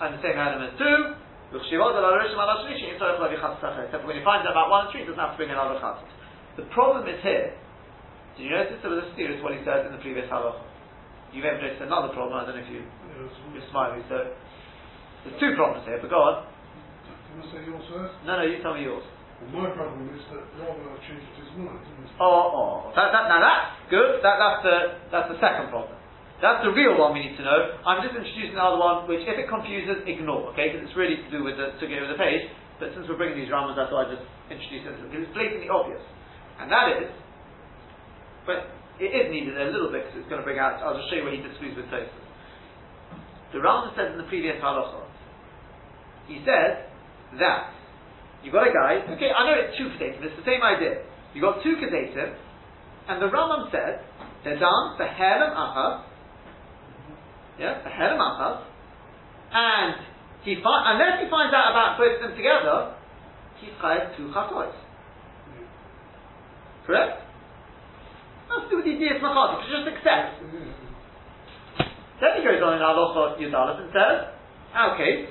[0.00, 1.14] and the same element too.
[1.46, 1.72] Except
[4.02, 6.10] when he finds out about one and three, he doesn't have to bring another chatzas.
[6.56, 7.54] The problem is here
[8.36, 10.60] did you notice there was a serious what he said in the previous halacha?
[11.32, 12.84] You may have noticed another problem, I don't know if you,
[13.56, 14.36] you're smiling, so
[15.24, 16.44] there's two problems here, but go on.
[17.32, 18.12] Can I say yours first?
[18.28, 19.04] No, no, you tell me yours.
[19.36, 21.84] Well, my problem is that Rambam changed his mind.
[22.16, 24.24] Oh, oh, oh, that, that, now that's good.
[24.24, 24.76] That, that's the
[25.12, 25.92] that's the second problem.
[26.40, 27.80] That's the real one we need to know.
[27.84, 30.72] I'm just introducing another one, which if it confuses, ignore, okay?
[30.72, 32.48] Because it's really to do with the to go with the page.
[32.80, 35.68] But since we're bringing these Ramas, I thought I'd just introduce it because it's blatantly
[35.72, 36.00] obvious.
[36.60, 37.08] And that is
[38.46, 38.70] but
[39.02, 41.20] it is needed a little bit because it's going to bring out, I'll just show
[41.20, 42.24] you what he disagrees with Tosfos.
[43.52, 45.02] The Rambam says in the previous halacha,
[46.30, 46.86] he says
[47.42, 47.75] that
[48.42, 51.02] you've got a guy, okay, I know it's two kedatim, it's the same idea.
[51.34, 52.34] You've got two kedatim,
[53.08, 54.00] and the Rambam says,
[54.44, 55.06] they're done for
[57.58, 58.62] yeah, for Helem Achas,
[59.52, 59.94] and
[60.44, 62.94] he fi- unless he finds out about both of them together,
[63.60, 64.72] he's chayav two chatois.
[66.86, 67.22] Correct?
[68.48, 70.38] Nothing to do with the idea of Machati, just accept.
[72.20, 74.30] Then he goes on in Alocha Yudalit and says,
[74.94, 75.26] okay,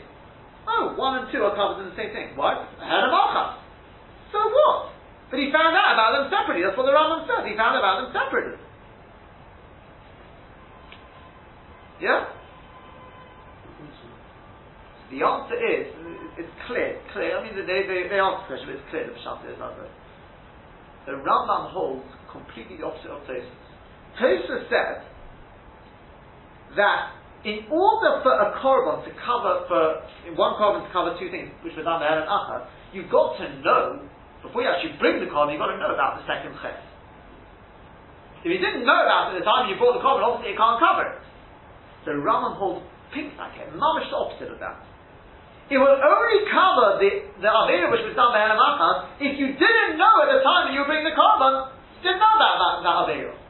[0.68, 2.38] oh, one and two are covered in the same thing.
[2.38, 2.58] What?
[2.82, 3.62] Ahead of Achas.
[4.32, 4.92] So what?
[5.32, 6.64] But he found out about them separately.
[6.64, 7.46] That's what the Rambam says.
[7.50, 8.58] He found out about them separately.
[12.02, 12.30] Yeah?
[15.12, 15.88] The answer is,
[16.38, 17.38] it's clear, clear.
[17.38, 19.78] I mean, they, they, they ask the question, but it's clear the Pshat is like
[19.78, 19.94] this.
[21.06, 23.46] The Rambam holds completely the opposite of Tosfos.
[24.20, 25.06] Tosfos said
[26.76, 27.14] that
[27.46, 30.02] in order for a korban to cover for
[30.34, 34.02] one korban to cover two things, which was under and Achar, you've got to know
[34.42, 36.82] before you actually bring the korban, you've got to know about the second ches.
[38.42, 40.60] If you didn't know about it at the time you brought the korban, obviously it
[40.60, 41.22] can't cover it.
[42.06, 42.82] So Rambam holds
[43.14, 44.82] pink like it, mamish the opposite of that.
[45.70, 47.10] It will only cover the,
[47.42, 50.74] the Avera which was done by Elam if you didn't know at the time that
[50.74, 53.45] you were bringing the korban didn't know about that, that.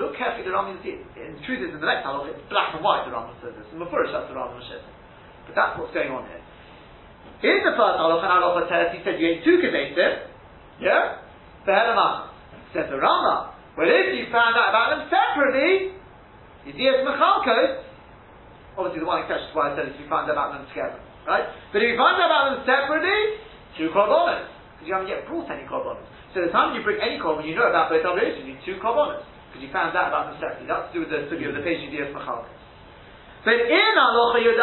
[0.00, 2.72] Look carefully the Rambam see In the truth is, in the next halach, it's black
[2.72, 3.68] and white, the Rambam says this.
[3.68, 4.80] In Mefurish, that's the Rambam says
[5.44, 6.40] But that's what's going on here.
[7.44, 10.24] In the first halach, and halach he said you ate two kevesim,
[10.80, 11.20] yeah?
[11.68, 12.32] Behelamachas.
[12.72, 15.92] Says the Rama, well if you found out about them separately,
[16.64, 17.84] Yedias Mechalkos,
[18.80, 20.96] obviously the one exception to why I said if you find out about them together,
[21.28, 21.44] right?
[21.76, 23.42] But if you find out about them separately,
[23.76, 24.48] two korbanos,
[24.78, 26.06] because you haven't yet brought any korbanos.
[26.32, 28.78] So the time you bring any korban, you know about both obligations, you need two
[28.78, 29.26] korbanos,
[29.60, 30.64] because you found out about them separately.
[30.64, 32.48] That's to do with the study of the page Yedias Mechalkos.
[33.44, 34.56] But in Alocha Yud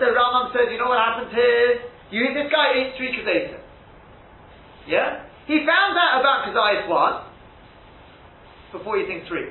[0.00, 1.88] the Rambam says, you know what happened here?
[2.12, 3.60] You, this guy ate three kezetim.
[4.86, 5.24] Yeah?
[5.46, 9.48] He found out about Kezias 1 before you think 3.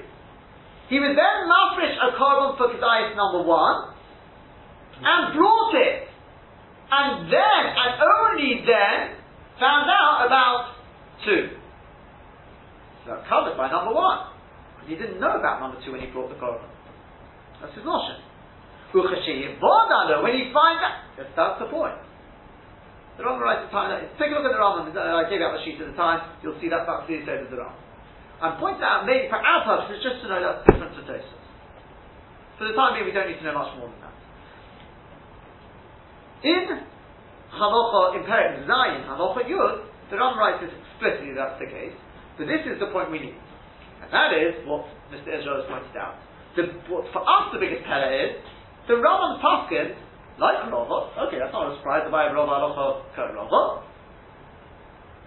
[0.89, 3.93] He was then mafresh a korban for Kezias number 1
[5.01, 6.07] and brought it.
[6.91, 9.15] And then, and only then,
[9.59, 10.75] found out about
[11.25, 11.49] 2.
[13.05, 14.30] So covered by number 1.
[14.81, 16.65] Because he didn't know about number 2 when he brought the korban.
[17.61, 18.17] That's his notion.
[18.91, 21.95] When you find out, that's the point.
[23.15, 23.93] The Rambam writes the time.
[24.17, 24.89] Take a look at the Rambam.
[24.91, 26.25] I gave out the sheet at the time.
[26.41, 27.77] You'll see that that's clearly said as the Rambam.
[28.41, 31.45] I'm pointing out maybe for our purposes just to know that's different to Tosfos.
[32.57, 34.17] For the time being, we don't need to know much more than that.
[36.41, 36.65] In
[37.53, 41.93] Halacha, Perek Zayin, Halacha Yud, the Rambam writes explicitly that's the case.
[42.35, 43.37] But this is the point we need,
[44.01, 45.29] and that is what Mr.
[45.29, 46.17] Israel has pointed out.
[46.57, 48.35] The, for us the biggest pella is
[48.89, 49.95] the Rambam Paskin
[50.41, 53.85] like Rava, okay, that's not a surprise, the Bible Rava Aloha Rava.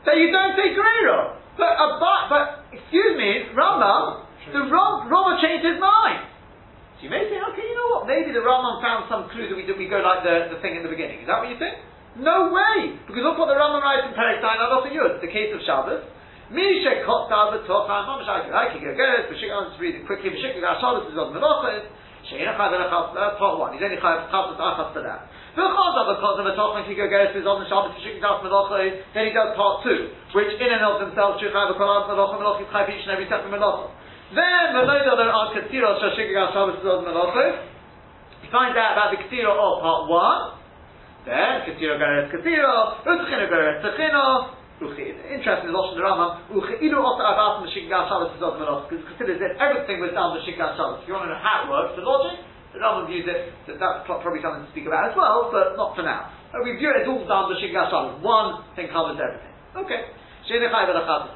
[0.05, 1.39] That you don't say Gerero.
[1.55, 2.45] But, uh, but, but,
[2.75, 6.27] excuse me, Rambam, the Ram, Rava changed his mind.
[6.99, 9.57] So you may say, okay, you know what, maybe the Rambam found some clue that
[9.57, 11.23] we, that we go like the, the thing in the beginning.
[11.23, 11.79] Is that what you think?
[12.19, 12.99] No way!
[13.07, 16.03] Because look what the Rambam writes in Zayin Aloha Yud, the case of Shabbos.
[16.55, 21.11] Misha Kotta B'Tocha, Mamash I can go, go, I'll just read it quickly, B'Shikah Shabbos
[21.11, 21.83] is on Melachos,
[22.31, 23.75] Sheina Chai Velachas, part one.
[23.75, 25.27] He's only Chai Chasas Achas for that.
[25.59, 28.87] V'chaz because of a Tochman Kiko Geres is on the Shabbat Shik Das Melocha,
[29.19, 32.63] then he does part two, which in and of themselves Shik Chai V'Kolam Melocha Melocha
[32.63, 33.91] is Chai each and every separate Melocha.
[34.31, 37.67] Then the Melocha there are Katsiro Shashik Shabbat is on Melocha.
[38.43, 40.43] He finds out about the Katsiro of part one.
[41.27, 47.63] Then Katsiro Geres Katsiro, Utzchino Geres Tzchino, Interesting, in the Lashon Rambam, Uchi'ilu Ota Abbas
[47.63, 51.07] Meshikah Shabbos Zod Melos, because it considers that everything was done Meshikah Shabbos.
[51.07, 52.43] If you want to know how it works, the logic,
[52.75, 55.95] the Rambam views it, that that's probably something to speak about as well, but not
[55.95, 56.27] for now.
[56.51, 58.19] But we view it as all done Meshikah Shabbos.
[58.19, 59.55] One thing covers everything.
[59.79, 60.11] Okay.
[60.51, 61.31] Sheinechai Velachat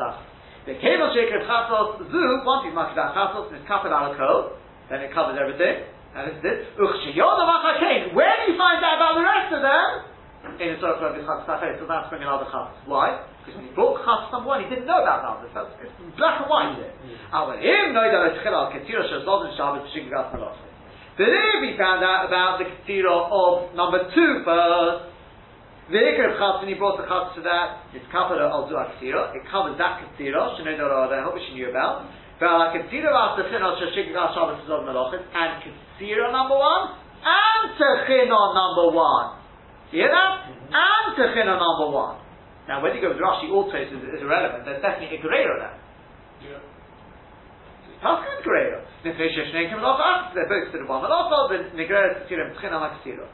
[0.66, 4.58] The Kevon Sheikh Chasos Zu, once he's marked out Chasos, and it's Kapel Alako,
[4.90, 5.86] then it covers everything.
[6.18, 6.66] And it's this.
[6.74, 10.17] Where do you find out about the rest of them?
[10.56, 12.72] In the Torah of Chas Tafel, so that's bring another Chas.
[12.88, 13.28] Why?
[13.44, 15.52] Because when he brought Chas number one, he didn't know about numbers.
[15.52, 16.80] That's it's black and white mm.
[16.80, 16.92] here.
[17.32, 21.76] Our him know that it's Chilal Ketira Shazod and Shabbat Shigig Gas But if he
[21.76, 25.12] found out about the Ketira of number two first,
[25.88, 28.92] the Ikar of Chas, when he brought the Chas to that, it's Kapara Al Dua
[28.96, 32.08] Ketira, it covers that Ketira, Shnei Dora, I hope she knew about.
[32.38, 36.94] But uh, Ketira Al Techina Shashigig Gas Shabbat Shazod Melachis, and Ketira number one,
[37.24, 39.37] and Techina number one.
[39.92, 40.52] You hear that?
[40.68, 42.20] And Techina number one.
[42.68, 44.68] Now, whether you go with Rashi or Tos is, is irrelevant.
[44.68, 45.76] There's definitely a Gerero there.
[46.44, 46.60] Yeah.
[48.04, 48.84] Pascha and Gerero.
[49.00, 53.24] Nefesh Shnei Kim Loch They're both to the one Melocha, but Negrero Tzira Techina Makasiro.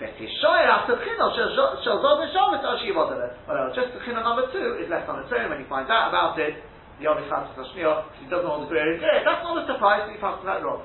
[0.00, 3.28] V'tishoyer after Techina shall Zod and Shabbos Ashi Yvodele.
[3.44, 6.40] Well, just Techina number two is left on its own when he finds out about
[6.40, 6.56] it.
[6.96, 9.20] The Yom Chatzis Hashmiyah, he doesn't know the Gerero is there.
[9.28, 10.80] That's not a surprise that he passes that wrong.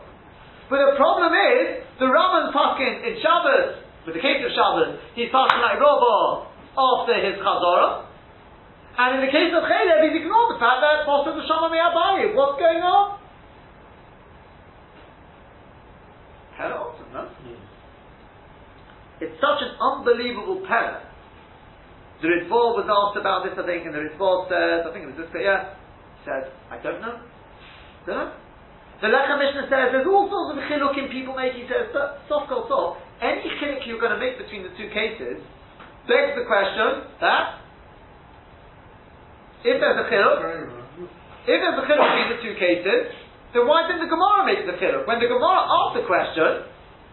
[0.68, 5.32] But the problem is, the Rambam Paskin in Shabbos with the case of Shabbos, he's
[5.32, 8.10] passing like Robo after his Chazorah.
[8.94, 11.74] And in the case of Chelev, he's ignored the fact that most of the Shama
[11.74, 12.36] Abaye.
[12.36, 13.18] What's going on?
[19.22, 21.10] It's such an unbelievable Pella.
[22.22, 25.12] The Ritva was asked about this, I think, and the Ritva says, I think it
[25.16, 25.76] was this, yeah,
[26.24, 27.20] said, I don't know.
[28.06, 28.32] Don't know.
[29.02, 31.58] The Lechem Mishnah says there's all sorts of chilukim people make.
[31.58, 35.44] He says, but soft soft, any chiluk you're going to make between the two cases
[36.08, 37.64] begs the question that
[39.64, 40.40] if there's a chiluk,
[41.48, 43.02] if there's a chiluk between the two cases,
[43.56, 45.08] then why didn't the Gemara make the chiluk?
[45.08, 46.68] When the Gemara asked the question,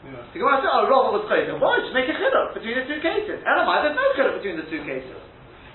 [0.07, 0.25] yeah.
[0.35, 3.01] the Gemara said, "Oh, Rava was crazy." Why should make a chiluk between the two
[3.03, 3.39] cases?
[3.47, 5.19] Elamai, there's no chiluk between the two cases.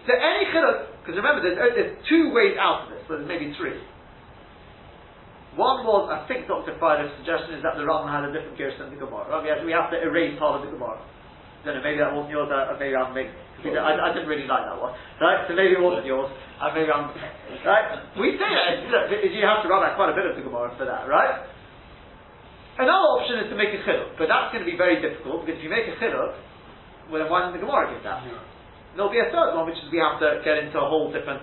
[0.08, 3.02] So any chiluk, because remember, there's, there's two ways out of this.
[3.08, 3.80] Well, there's maybe three.
[5.56, 6.76] One was, I think Dr.
[6.76, 9.32] Fryer's suggestion is that the Rambam had a different gear than the Gemara.
[9.32, 9.40] Right?
[9.40, 11.00] We, have, we have to erase part of the Gemara.
[11.00, 13.34] I don't know, maybe that wasn't yours, uh, maybe I'm making,
[13.74, 14.94] I, I, didn't really like that one.
[15.18, 15.50] Right?
[15.50, 17.10] So maybe it wasn't yours, and maybe I'm,
[17.66, 17.88] right?
[18.20, 18.52] We say
[18.94, 21.42] that, you have to run out quite a bit of the Gemara for that, right?
[22.78, 25.58] Another option is to make a chiluk, but that's going to be very difficult, because
[25.58, 26.38] if you make a chiluk,
[27.10, 28.22] well then why didn't the Gemara give that?
[28.28, 28.44] Yeah.
[28.94, 31.42] There'll be a third one, which is we have to get into a whole different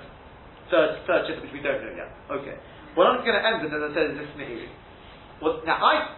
[0.70, 2.10] third, third which we don't know yet.
[2.30, 2.56] Okay.
[2.94, 4.68] What I'm going to end with, as I said, is this Meiri.
[5.40, 6.12] Well, now I,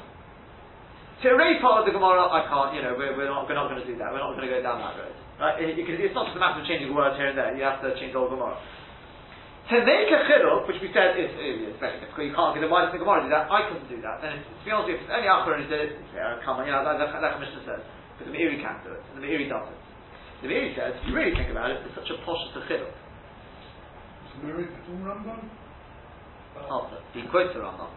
[1.23, 3.71] to erase part of the Gemara, I can't, you know, we're, we're not, we're not
[3.71, 4.11] going to do that.
[4.11, 5.17] We're not going to go down that road.
[5.39, 5.57] Right?
[5.63, 7.55] It, because it's not just a matter of changing words here and there.
[7.55, 8.59] You have to change all the Gemara.
[9.73, 12.69] To make a chidduch, which we said is, is very difficult, you can't get the
[12.69, 13.49] why does the Gemara do that?
[13.49, 14.21] I couldn't do that.
[14.21, 17.01] And to be honest if Achron who did it, yeah, come on, you know, like,
[17.01, 17.81] like, like Mishnah says,
[18.21, 19.81] the Meiri can't do it, and the Meiri does it.
[20.45, 22.93] The Meiri says, if you really think about it, it's such a posh to chidduch.
[22.93, 25.49] Is from Rambam?
[26.55, 26.99] Answer.
[27.13, 27.91] He quotes the Rambam.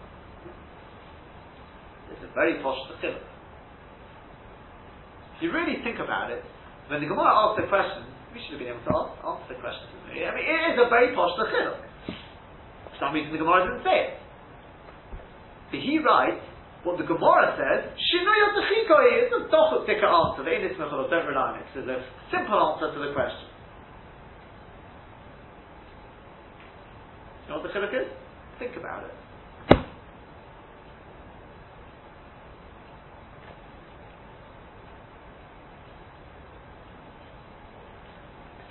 [2.12, 3.22] It's a very posh chiluk.
[5.38, 6.41] If you really think about it,
[6.89, 8.03] when the Gemara asked the question,
[8.34, 9.88] we should have been able to ask, answer the question.
[10.10, 11.80] I mean, it is a very posh chiluk.
[12.91, 14.12] For some reason, the Gemara didn't say it.
[15.70, 16.43] But he writes
[16.84, 17.91] what the Gemara says.
[17.93, 18.38] Shinoy
[19.22, 20.43] It's a dochuk thicker answer.
[20.43, 21.62] The English Don't rely.
[21.62, 22.01] It's a
[22.32, 23.47] simple answer to the question.
[27.45, 28.26] You know what the chiluk is?
[28.60, 29.14] Think about it.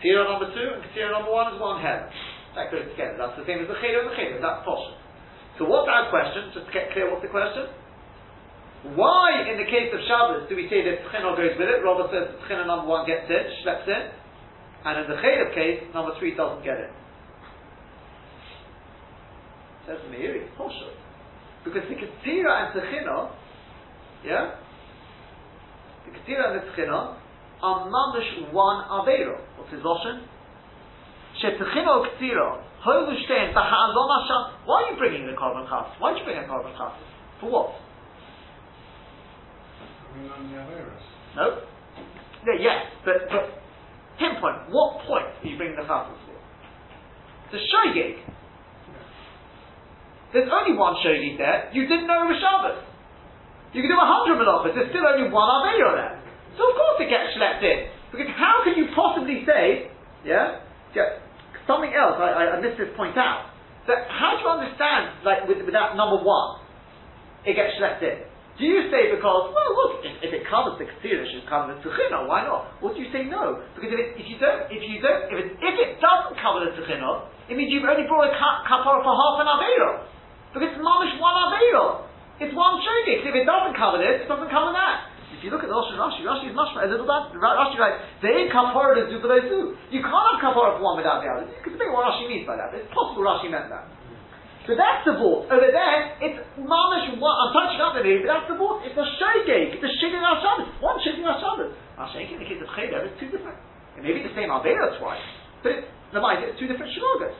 [0.02, 2.10] Ketira number two and Ketira number one is one head.
[2.54, 3.18] That goes together.
[3.18, 4.38] That's the same as the Cheder and the Cheder.
[4.38, 4.98] That's possible.
[5.58, 6.52] So what's our question?
[6.52, 7.70] Just to get clear, what's the question?
[8.94, 11.82] Why, in the case of Shabbos, do we say that Tchina goes with it?
[11.82, 14.02] Robert says Tchina number one gets in, schleps in.
[14.86, 16.92] And in the Cheder case, number three doesn't get in.
[19.86, 20.90] Says the Meiri, Posher.
[21.64, 23.30] Because the Ketira and the Tchina,
[24.24, 24.56] yeah?
[26.04, 27.16] The Ketira and the Tchina
[27.62, 29.38] are mamish one Aveiro.
[29.56, 30.26] What's his Lashon?
[31.42, 34.66] Shetechino Ketira, Holushten, Bahazon Hashem.
[34.66, 35.94] Why are you bringing the korban chas?
[35.98, 36.92] Why are you bringing a korban chas?
[37.40, 37.72] For what?
[41.36, 41.62] No?
[42.46, 43.62] Yeah, yes, but, but
[44.18, 47.52] pinpoint, what point are you bringing the chasas for?
[47.52, 48.16] The shogeg.
[50.34, 51.70] There's only one shogeg there.
[51.70, 52.82] You didn't know it was Shabbos.
[53.74, 54.72] You can do a hundred melachas.
[54.74, 56.14] There's still only one Aveira there.
[56.56, 57.92] So of course it gets schlepped in.
[58.10, 59.90] Because how can you possibly say,
[60.24, 60.62] yeah,
[60.96, 61.20] yeah
[61.66, 63.50] something else, I, I, I missed this point out,
[63.90, 66.62] that how do you understand, like, with, with that number one,
[67.46, 68.22] it gets schlepped in?
[68.56, 71.76] Do you say because, well, look, if, if it covers the Kathira, it should cover
[71.76, 72.72] the Tuchina, why not?
[72.80, 73.60] Or do you say no?
[73.76, 76.64] Because if, it, if you don't, if you don't, if it, if it doesn't cover
[76.64, 80.08] the Tuchina, it means you've only brought a kapara for half an Aveiro.
[80.56, 82.08] Because it's mamish one Aveiro.
[82.40, 83.28] It's one shogeg.
[83.28, 85.12] If it doesn't cover this, it doesn't cover that.
[85.36, 87.36] If you look at the Rashi, Rashi, Rashi is much a little bit.
[87.36, 89.76] Rashi writes, "They kapara to do for those two.
[89.92, 92.48] You can't have kapara for one without the other." You can think what Rashi means
[92.48, 92.72] by that.
[92.72, 93.84] It's possible Rashi meant that.
[94.64, 95.44] So that's the vault.
[95.52, 97.36] Over there, it's mamish one.
[97.36, 98.80] I'm touching up the name, but that's the vault.
[98.80, 99.76] It's a shogeg.
[99.76, 100.72] It's a shigin al Shabbos.
[100.80, 101.76] One shigin al Shabbos.
[102.00, 103.60] Now, in the case of cheder, it's two different.
[104.00, 105.20] It may be the same Avera twice,
[105.60, 105.84] but it,
[106.16, 107.36] the mind, it's two different shogos.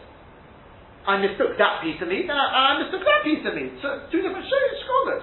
[1.06, 3.78] I mistook that piece of meat, and I, I mistook that piece of meat.
[3.78, 5.22] So two different shogos.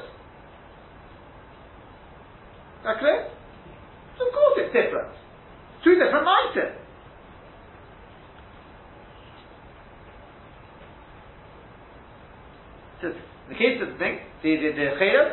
[2.87, 3.27] That clear?
[4.15, 5.11] So of course it's different.
[5.83, 6.79] Two different mindset.
[13.03, 13.11] So
[13.51, 15.27] the case of the thing, the the, the chayim,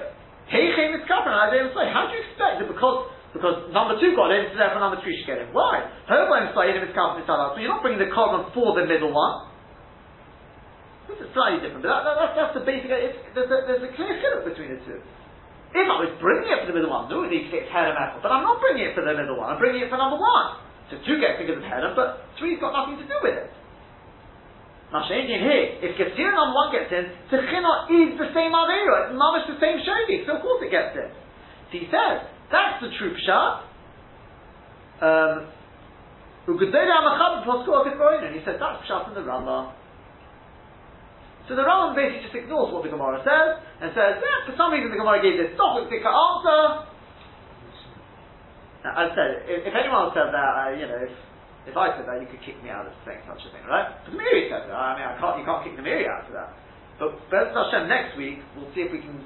[0.50, 1.30] hey chayim is kaplan.
[1.30, 1.86] I didn't say.
[1.94, 5.14] How do you expect that because because number two got in, so therefore number three
[5.22, 5.54] should get in?
[5.54, 5.86] Why?
[6.10, 9.49] Homo Messiah is kaplan So you're not bringing the korban for the middle one.
[11.10, 12.86] This is slightly different, but that, that, that's, the basic.
[12.86, 15.02] There's a, there's a clear chiluk between the two.
[15.74, 17.90] If I was bringing it for the middle one, no, it needs to get head
[17.90, 18.22] of metal.
[18.22, 19.50] But I'm not bringing it for the middle one.
[19.50, 20.62] I'm bringing it for number one.
[20.90, 23.50] So two gets because of head, but three's got nothing to do with it.
[24.90, 29.06] Now, changing here, if Kesira number one gets in, Techina is the same Avera.
[29.06, 31.10] It's mamish the same Shogi, so of course it gets in.
[31.70, 33.70] So he says, that's the true Pshat.
[34.98, 35.46] Um,
[36.50, 36.58] and
[38.34, 39.78] he said, that's Pshat in the Rambam.
[41.50, 44.70] So the Rambam basically just ignores what the Gemara says and says, yeah, for some
[44.70, 46.62] reason the Gemara gave this Dochik answer.
[48.86, 51.10] Now, as I said, if, if anyone said that, uh, you know, if,
[51.66, 53.82] if I said that, you could kick me out of saying such a thing, right?
[53.98, 54.78] Because Meiri said that.
[54.78, 56.54] I mean, I can't, you can't kick the Meiri out of that.
[57.02, 57.18] But
[57.50, 59.18] Hashem, next week, we'll see if we can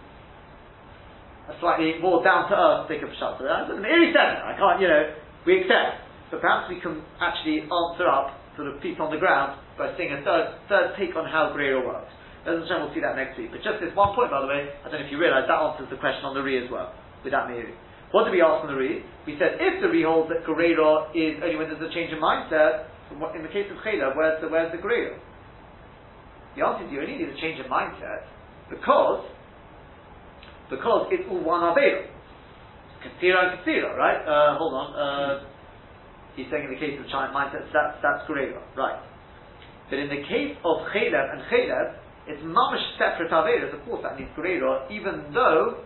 [1.44, 3.36] a slightly more down to earth of Pshat.
[3.36, 4.48] So the Meiri said that.
[4.48, 5.12] I can't, you know,
[5.44, 6.09] we accept.
[6.32, 10.12] But perhaps we can actually answer up sort of feet on the ground by seeing
[10.12, 12.10] a third, third take on how Greira works.
[12.46, 13.51] Bezin Hashem, we'll see that next week.
[13.51, 15.59] But just this one point, by the way, I don't know if you realise, that
[15.59, 16.92] answers the question on the Re as well,
[17.24, 17.60] without me.
[18.12, 19.02] What did we ask on the Re?
[19.26, 22.20] We said if the Re holds that Greira is only when there's a change in
[22.20, 25.18] mindset, in the case of Chela, where's the, where's the Greira?
[26.55, 28.30] The answer is you only need a change in mindset
[28.70, 29.26] because
[30.70, 32.09] because it's all one Avera.
[33.05, 34.20] Katsira and Katsira, right?
[34.24, 34.88] Uh, hold on.
[34.96, 35.44] Uh,
[36.36, 38.62] he's saying in the case of giant mindset, that's, that's Greira.
[38.76, 38.96] Right.
[39.90, 41.97] But in the case of Chelev and Chelev,
[42.27, 45.85] it's mamish separate Averas, of course that needs Gurera, even though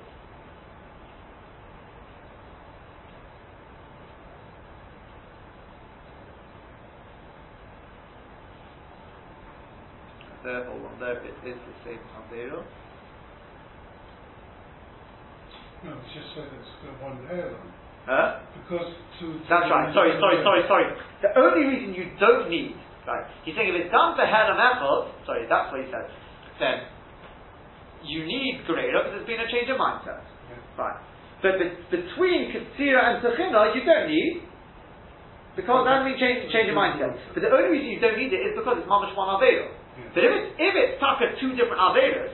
[10.45, 12.63] there, hold on, there it is the same Avera.
[15.85, 17.71] No, it's just that it's got one hairline.
[18.07, 18.41] Huh?
[18.57, 18.89] Because
[19.21, 19.27] to.
[19.47, 19.93] That's right.
[19.93, 20.87] Sorry, sorry, sorry, sorry.
[21.23, 22.75] The only reason you don't need,
[23.09, 23.25] right?
[23.49, 26.07] He's saying if it's done for and echod, sorry, that's what he said.
[26.61, 26.77] Then
[28.05, 30.21] you need Gereda because there's been a change of mindset.
[30.53, 30.61] Yeah.
[30.77, 30.99] Right.
[31.41, 34.45] But be- between Katsira and Sechina, you don't need
[35.57, 37.19] because hasn't been change, change of mindset.
[37.35, 39.67] But the only reason you don't need it is because it's mamash one avera.
[39.99, 40.15] Yeah.
[40.15, 42.31] But if it's if it's taka two different averas,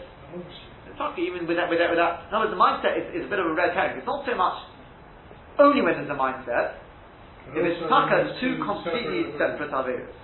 [0.89, 2.29] it's taka even with that with that with that.
[2.29, 3.97] In other words, the mindset is, is a bit of a red herring.
[3.97, 4.61] It's not so much
[5.57, 6.81] only when there's a mindset.
[7.53, 10.09] If it's taka, it's two completely separate- separate averas.
[10.09, 10.24] Yeah.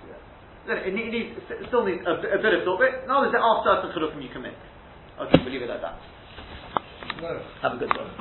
[0.67, 2.81] it, need- it needs it still needs a, bit- a bit of thought.
[2.81, 4.53] Other words, there are certain chilukim you commit.
[5.21, 5.97] Okay, we'll leave it at that.
[7.21, 7.41] No.
[7.61, 8.11] Have a good one.